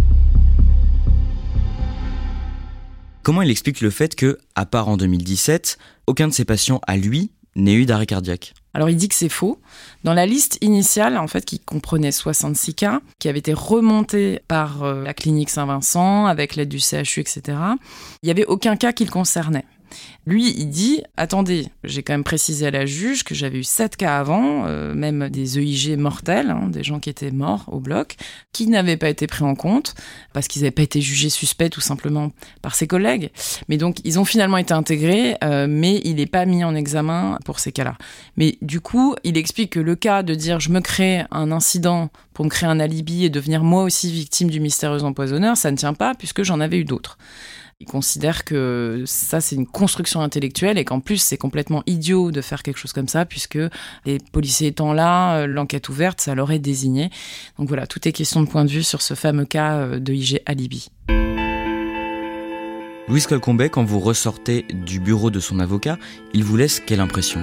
Comment 3.23 3.43
il 3.43 3.51
explique 3.53 3.81
le 3.81 3.91
fait 3.91 4.17
que, 4.17 4.39
à 4.57 4.67
part 4.67 4.89
en 4.89 4.97
2017, 4.97 5.79
aucun 6.09 6.27
de 6.27 6.33
ses 6.33 6.45
patients 6.45 6.81
à 6.89 6.97
lui 6.97 7.31
n'ait 7.55 7.75
eu 7.75 7.87
d'arrêt 7.87 8.07
cardiaque? 8.07 8.53
Alors 8.75 8.91
il 8.91 8.97
dit 8.97 9.07
que 9.07 9.15
c'est 9.15 9.29
faux. 9.29 9.61
Dans 10.03 10.13
la 10.13 10.27
liste 10.27 10.59
initiale, 10.61 11.17
en 11.17 11.29
fait, 11.29 11.45
qui 11.45 11.61
comprenait 11.61 12.11
66 12.11 12.75
cas, 12.75 13.01
qui 13.21 13.29
avait 13.29 13.39
été 13.39 13.53
remonté 13.53 14.41
par 14.49 14.83
euh, 14.83 15.05
la 15.05 15.15
clinique 15.15 15.51
Saint-Vincent 15.51 16.27
avec 16.27 16.57
l'aide 16.57 16.69
du 16.69 16.81
CHU, 16.81 17.21
etc., 17.21 17.59
il 18.23 18.27
n'y 18.27 18.31
avait 18.33 18.47
aucun 18.47 18.75
cas 18.75 18.93
qui 18.93 19.05
le 19.05 19.11
concernait. 19.13 19.67
Lui, 20.27 20.55
il 20.57 20.69
dit 20.69 21.03
attendez, 21.17 21.67
j'ai 21.85 22.03
quand 22.03 22.13
même 22.13 22.25
précisé 22.25 22.67
à 22.67 22.71
la 22.71 22.87
juge 22.87 23.25
que 23.25 23.35
j'avais 23.35 23.59
eu 23.59 23.65
sept 23.65 23.97
cas 23.97 24.19
avant, 24.19 24.67
euh, 24.67 24.95
même 24.95 25.29
des 25.29 25.59
EIG 25.59 25.99
mortels, 25.99 26.51
hein, 26.51 26.69
des 26.69 26.83
gens 26.83 27.01
qui 27.01 27.11
étaient 27.11 27.31
morts 27.31 27.65
au 27.69 27.81
bloc, 27.81 28.17
qui 28.53 28.67
n'avaient 28.69 28.97
pas 28.97 29.09
été 29.09 29.27
pris 29.27 29.45
en 29.45 29.55
compte 29.55 29.95
parce 30.33 30.49
qu'ils 30.49 30.63
n'avaient 30.63 30.71
pas 30.71 30.83
été 30.83 31.01
jugés 31.01 31.31
suspects 31.31 31.71
tout 31.71 31.81
simplement 31.81 32.31
par 32.63 32.75
ses 32.75 32.87
collègues. 32.87 33.31
Mais 33.69 33.77
donc, 33.77 33.99
ils 34.05 34.19
ont 34.19 34.25
finalement 34.25 34.59
été 34.59 34.75
intégrés, 34.75 35.37
euh, 35.43 35.67
mais 35.69 36.01
il 36.05 36.17
n'est 36.17 36.27
pas 36.27 36.47
mis 36.47 36.65
en 36.65 36.75
examen 36.75 37.39
pour 37.45 37.59
ces 37.59 37.73
cas-là. 37.73 37.97
Mais 38.37 38.59
du 38.63 38.81
coup, 38.81 39.15
il 39.25 39.37
explique 39.37 39.73
que 39.73 39.81
le 39.81 39.97
cas 39.97 40.23
de 40.23 40.35
dire 40.35 40.61
je 40.61 40.71
me 40.71 40.81
crée 40.81 41.25
un 41.31 41.53
incident 41.53 42.11
pour 42.35 42.45
me 42.45 42.51
créer 42.51 42.69
un 42.69 42.81
alibi 42.81 43.25
et 43.25 43.31
devenir 43.31 43.63
moi 43.63 43.83
aussi 43.83 44.11
victime 44.11 44.51
du 44.51 44.61
mystérieux 44.61 45.03
empoisonneur, 45.03 45.57
ça 45.57 45.71
ne 45.71 45.77
tient 45.77 45.95
pas 45.95 46.15
puisque 46.15 46.43
j'en 46.43 46.61
avais 46.61 46.79
eu 46.79 46.85
d'autres. 46.85 47.19
Il 47.83 47.87
considère 47.87 48.45
que 48.45 49.03
ça, 49.07 49.41
c'est 49.41 49.57
une 49.57 49.67
construction 49.67 50.21
intellectuelle 50.21 50.79
et 50.79 50.85
qu'en 50.85 51.01
plus, 51.01 51.17
c'est 51.17 51.37
complètement 51.37 51.83
idiot 51.89 52.31
de 52.31 52.41
faire 52.41 52.63
quelque 52.63 52.77
chose 52.77 52.93
comme 52.93 53.09
ça, 53.09 53.25
puisque 53.25 53.59
les 54.07 54.19
policiers 54.31 54.69
étant 54.69 54.93
là, 54.93 55.39
euh, 55.39 55.47
l'enquête 55.49 55.89
ouverte, 55.89 56.21
ça 56.21 56.37
l'aurait 56.37 56.61
désigné. 56.61 57.11
Donc 57.59 57.67
voilà, 57.67 57.89
tout 57.89 58.07
est 58.07 58.13
question 58.13 58.41
de 58.41 58.47
point 58.47 58.65
de 58.65 58.71
vue 58.71 58.85
sur 58.85 59.03
ce 59.03 59.15
fameux 59.15 59.47
cas 59.47 59.79
euh, 59.79 59.99
de 59.99 60.13
IG 60.13 60.41
Alibi. 60.47 60.91
Louis 63.09 63.23
Colcombet, 63.23 63.69
quand 63.69 63.83
vous 63.83 63.99
ressortez 63.99 64.65
du 64.73 65.01
bureau 65.01 65.33
de 65.33 65.41
son 65.41 65.59
avocat, 65.59 65.99
il 66.35 66.45
vous 66.45 66.57
laisse 66.57 66.79
quelle 66.79 67.01
impression? 67.01 67.43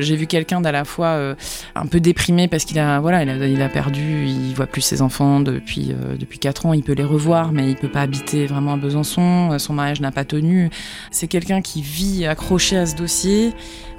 J'ai 0.00 0.16
vu 0.16 0.26
quelqu'un 0.26 0.60
d'à 0.60 0.72
la 0.72 0.84
fois 0.84 1.08
euh, 1.08 1.34
un 1.74 1.86
peu 1.86 2.00
déprimé 2.00 2.48
parce 2.48 2.64
qu'il 2.64 2.78
a 2.78 3.00
voilà, 3.00 3.22
il 3.22 3.62
a, 3.62 3.68
perdu, 3.68 4.26
il 4.26 4.54
voit 4.54 4.66
plus 4.66 4.80
ses 4.80 5.02
enfants 5.02 5.40
depuis 5.40 5.92
euh, 5.92 6.16
depuis 6.16 6.38
quatre 6.38 6.66
ans, 6.66 6.72
il 6.72 6.82
peut 6.82 6.92
les 6.92 7.04
revoir 7.04 7.52
mais 7.52 7.70
il 7.70 7.76
peut 7.76 7.88
pas 7.88 8.02
habiter 8.02 8.46
vraiment 8.46 8.74
à 8.74 8.76
Besançon, 8.76 9.52
euh, 9.52 9.58
son 9.58 9.72
mariage 9.72 10.00
n'a 10.00 10.12
pas 10.12 10.24
tenu. 10.24 10.70
C'est 11.10 11.28
quelqu'un 11.28 11.62
qui 11.62 11.82
vit 11.82 12.26
accroché 12.26 12.76
à 12.76 12.86
ce 12.86 12.96
dossier 12.96 13.52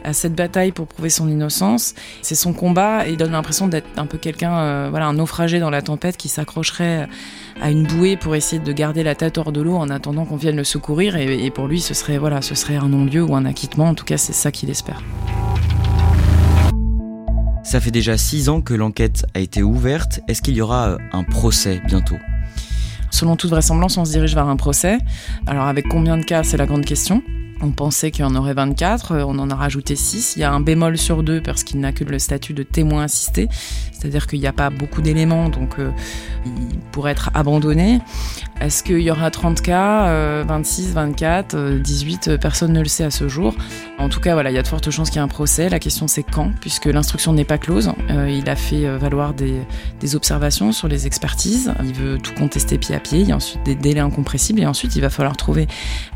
à 0.03 0.13
cette 0.13 0.33
bataille 0.33 0.71
pour 0.71 0.87
prouver 0.87 1.11
son 1.11 1.29
innocence. 1.29 1.93
C'est 2.23 2.33
son 2.33 2.53
combat 2.53 3.07
et 3.07 3.11
il 3.11 3.17
donne 3.17 3.33
l'impression 3.33 3.67
d'être 3.67 3.85
un 3.97 4.07
peu 4.07 4.17
quelqu'un, 4.17 4.89
voilà, 4.89 5.05
un 5.05 5.13
naufragé 5.13 5.59
dans 5.59 5.69
la 5.69 5.83
tempête 5.83 6.17
qui 6.17 6.27
s'accrocherait 6.27 7.07
à 7.61 7.69
une 7.69 7.85
bouée 7.85 8.17
pour 8.17 8.35
essayer 8.35 8.61
de 8.61 8.71
garder 8.71 9.03
la 9.03 9.15
tête 9.15 9.37
hors 9.37 9.51
de 9.51 9.61
l'eau 9.61 9.75
en 9.75 9.89
attendant 9.89 10.25
qu'on 10.25 10.35
vienne 10.35 10.55
le 10.55 10.63
secourir. 10.63 11.15
Et, 11.15 11.45
et, 11.45 11.51
pour 11.51 11.67
lui, 11.67 11.79
ce 11.79 11.93
serait, 11.93 12.17
voilà, 12.17 12.41
ce 12.41 12.55
serait 12.55 12.75
un 12.75 12.89
non-lieu 12.89 13.23
ou 13.23 13.35
un 13.35 13.45
acquittement. 13.45 13.89
En 13.89 13.95
tout 13.95 14.05
cas, 14.05 14.17
c'est 14.17 14.33
ça 14.33 14.51
qu'il 14.51 14.69
espère. 14.69 15.01
Ça 17.71 17.79
fait 17.79 17.89
déjà 17.89 18.17
six 18.17 18.49
ans 18.49 18.59
que 18.59 18.73
l'enquête 18.73 19.25
a 19.33 19.39
été 19.39 19.63
ouverte. 19.63 20.19
Est-ce 20.27 20.41
qu'il 20.41 20.55
y 20.55 20.61
aura 20.61 20.89
euh, 20.89 20.97
un 21.13 21.23
procès 21.23 21.81
bientôt? 21.87 22.17
Selon 23.11 23.37
toute 23.37 23.49
vraisemblance, 23.49 23.97
on 23.97 24.03
se 24.03 24.11
dirige 24.11 24.35
vers 24.35 24.47
un 24.47 24.57
procès. 24.57 24.97
Alors 25.47 25.67
avec 25.67 25.87
combien 25.87 26.17
de 26.17 26.25
cas, 26.25 26.43
c'est 26.43 26.57
la 26.57 26.65
grande 26.65 26.83
question. 26.83 27.23
On 27.63 27.69
pensait 27.71 28.09
qu'il 28.09 28.25
y 28.25 28.27
en 28.27 28.35
aurait 28.35 28.55
24, 28.55 29.11
euh, 29.11 29.23
on 29.25 29.37
en 29.37 29.49
a 29.51 29.55
rajouté 29.55 29.95
6. 29.95 30.33
Il 30.35 30.39
y 30.39 30.43
a 30.43 30.51
un 30.51 30.59
bémol 30.59 30.97
sur 30.97 31.21
deux 31.21 31.41
parce 31.41 31.63
qu'il 31.63 31.79
n'a 31.79 31.91
que 31.91 32.03
le 32.03 32.17
statut 32.17 32.53
de 32.53 32.63
témoin 32.63 33.03
assisté, 33.03 33.49
c'est-à-dire 33.91 34.25
qu'il 34.25 34.39
n'y 34.39 34.47
a 34.47 34.53
pas 34.53 34.71
beaucoup 34.71 35.01
d'éléments, 35.01 35.49
donc 35.49 35.77
euh, 35.77 35.91
être 37.07 37.29
abandonné. 37.33 37.99
Est-ce 38.59 38.83
qu'il 38.83 38.99
y 38.99 39.09
aura 39.09 39.31
30 39.31 39.61
cas, 39.61 40.43
26, 40.43 40.93
24, 40.93 41.79
18 41.79 42.37
Personne 42.39 42.73
ne 42.73 42.79
le 42.79 42.85
sait 42.85 43.03
à 43.03 43.09
ce 43.09 43.27
jour. 43.27 43.55
En 43.97 44.07
tout 44.07 44.19
cas, 44.19 44.39
il 44.39 44.53
y 44.53 44.57
a 44.57 44.61
de 44.61 44.67
fortes 44.67 44.91
chances 44.91 45.09
qu'il 45.09 45.15
y 45.15 45.19
ait 45.19 45.23
un 45.23 45.27
procès. 45.27 45.67
La 45.67 45.79
question 45.79 46.07
c'est 46.07 46.21
quand, 46.21 46.51
puisque 46.61 46.85
l'instruction 46.85 47.33
n'est 47.33 47.43
pas 47.43 47.57
close. 47.57 47.91
Euh, 48.11 48.29
il 48.29 48.47
a 48.47 48.55
fait 48.55 48.85
valoir 48.97 49.33
des, 49.33 49.65
observations 50.15 50.71
sur 50.71 50.87
les 50.87 51.07
expertises. 51.07 51.73
Il 51.83 51.93
veut 51.93 52.19
tout 52.19 52.33
contester 52.35 52.77
pied 52.77 52.93
à 52.93 52.99
pied. 52.99 53.21
Il 53.21 53.29
y 53.29 53.31
a 53.31 53.35
ensuite 53.35 53.63
des 53.63 53.75
délais 53.75 53.99
incompressibles 53.99 54.59
et 54.59 54.67
ensuite 54.67 54.95
il 54.95 55.01
va 55.01 55.09
falloir 55.09 55.35
trouver 55.35 55.67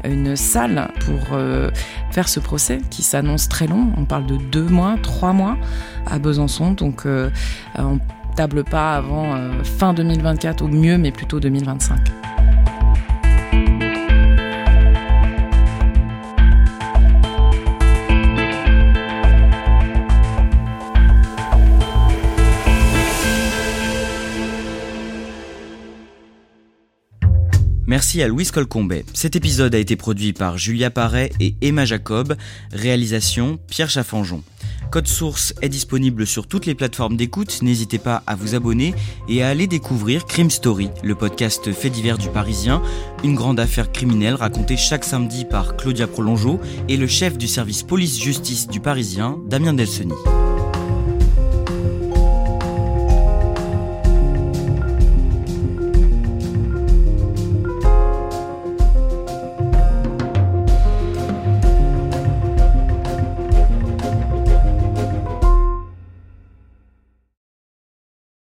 une 0.04 0.36
salle 0.36 0.92
pour 1.00 1.35
euh, 1.36 1.70
faire 2.12 2.28
ce 2.28 2.40
procès 2.40 2.80
qui 2.90 3.04
s'annonce 3.04 3.50
très 3.50 3.68
long. 3.68 3.92
On 3.98 4.06
parle 4.06 4.26
de 4.26 4.38
deux 4.38 4.68
mois, 4.68 4.96
trois 5.02 5.34
mois 5.34 5.58
à 6.06 6.20
Besançon. 6.20 6.72
Donc 6.72 7.06
on 7.78 8.00
table 8.36 8.64
pas 8.64 8.96
avant 8.96 9.38
fin 9.64 9.94
2024 9.94 10.62
au 10.62 10.68
mieux, 10.68 10.98
mais 10.98 11.12
plutôt 11.12 11.40
2025. 11.40 12.35
Merci 27.88 28.24
à 28.24 28.28
Louis 28.28 28.48
Colcombet. 28.48 29.06
Cet 29.14 29.36
épisode 29.36 29.76
a 29.76 29.78
été 29.78 29.96
produit 29.96 30.34
par 30.34 30.58
Julia 30.58 30.90
Paré 30.90 31.32
et 31.40 31.56
Emma 31.62 31.86
Jacob. 31.86 32.36
Réalisation 32.72 33.60
Pierre 33.68 33.92
Chaffanjon. 33.92 34.42
Code 34.90 35.08
Source 35.08 35.54
est 35.62 35.70
disponible 35.70 36.26
sur 36.26 36.48
toutes 36.48 36.66
les 36.66 36.74
plateformes 36.74 37.16
d'écoute. 37.16 37.62
N'hésitez 37.62 38.00
pas 38.00 38.24
à 38.26 38.36
vous 38.36 38.56
abonner 38.56 38.96
et 39.30 39.44
à 39.44 39.50
aller 39.50 39.68
découvrir 39.68 40.26
Crime 40.26 40.50
Story, 40.50 40.90
le 41.04 41.14
podcast 41.16 41.72
fait 41.74 41.90
divers 41.90 42.18
du 42.18 42.30
Parisien, 42.30 42.82
une 43.24 43.36
grande 43.36 43.60
affaire 43.60 43.92
criminelle 43.92 44.36
racontée 44.36 44.78
chaque 44.78 45.04
samedi 45.04 45.46
par 45.46 45.78
Claudia 45.78 46.08
Prolongeau 46.08 46.60
et 46.90 46.98
le 46.98 47.08
chef 47.08 47.38
du 47.38 47.48
service 47.48 47.84
police-justice 47.84 48.68
du 48.68 48.80
Parisien, 48.80 49.38
Damien 49.48 49.74
Delseny. 49.74 50.14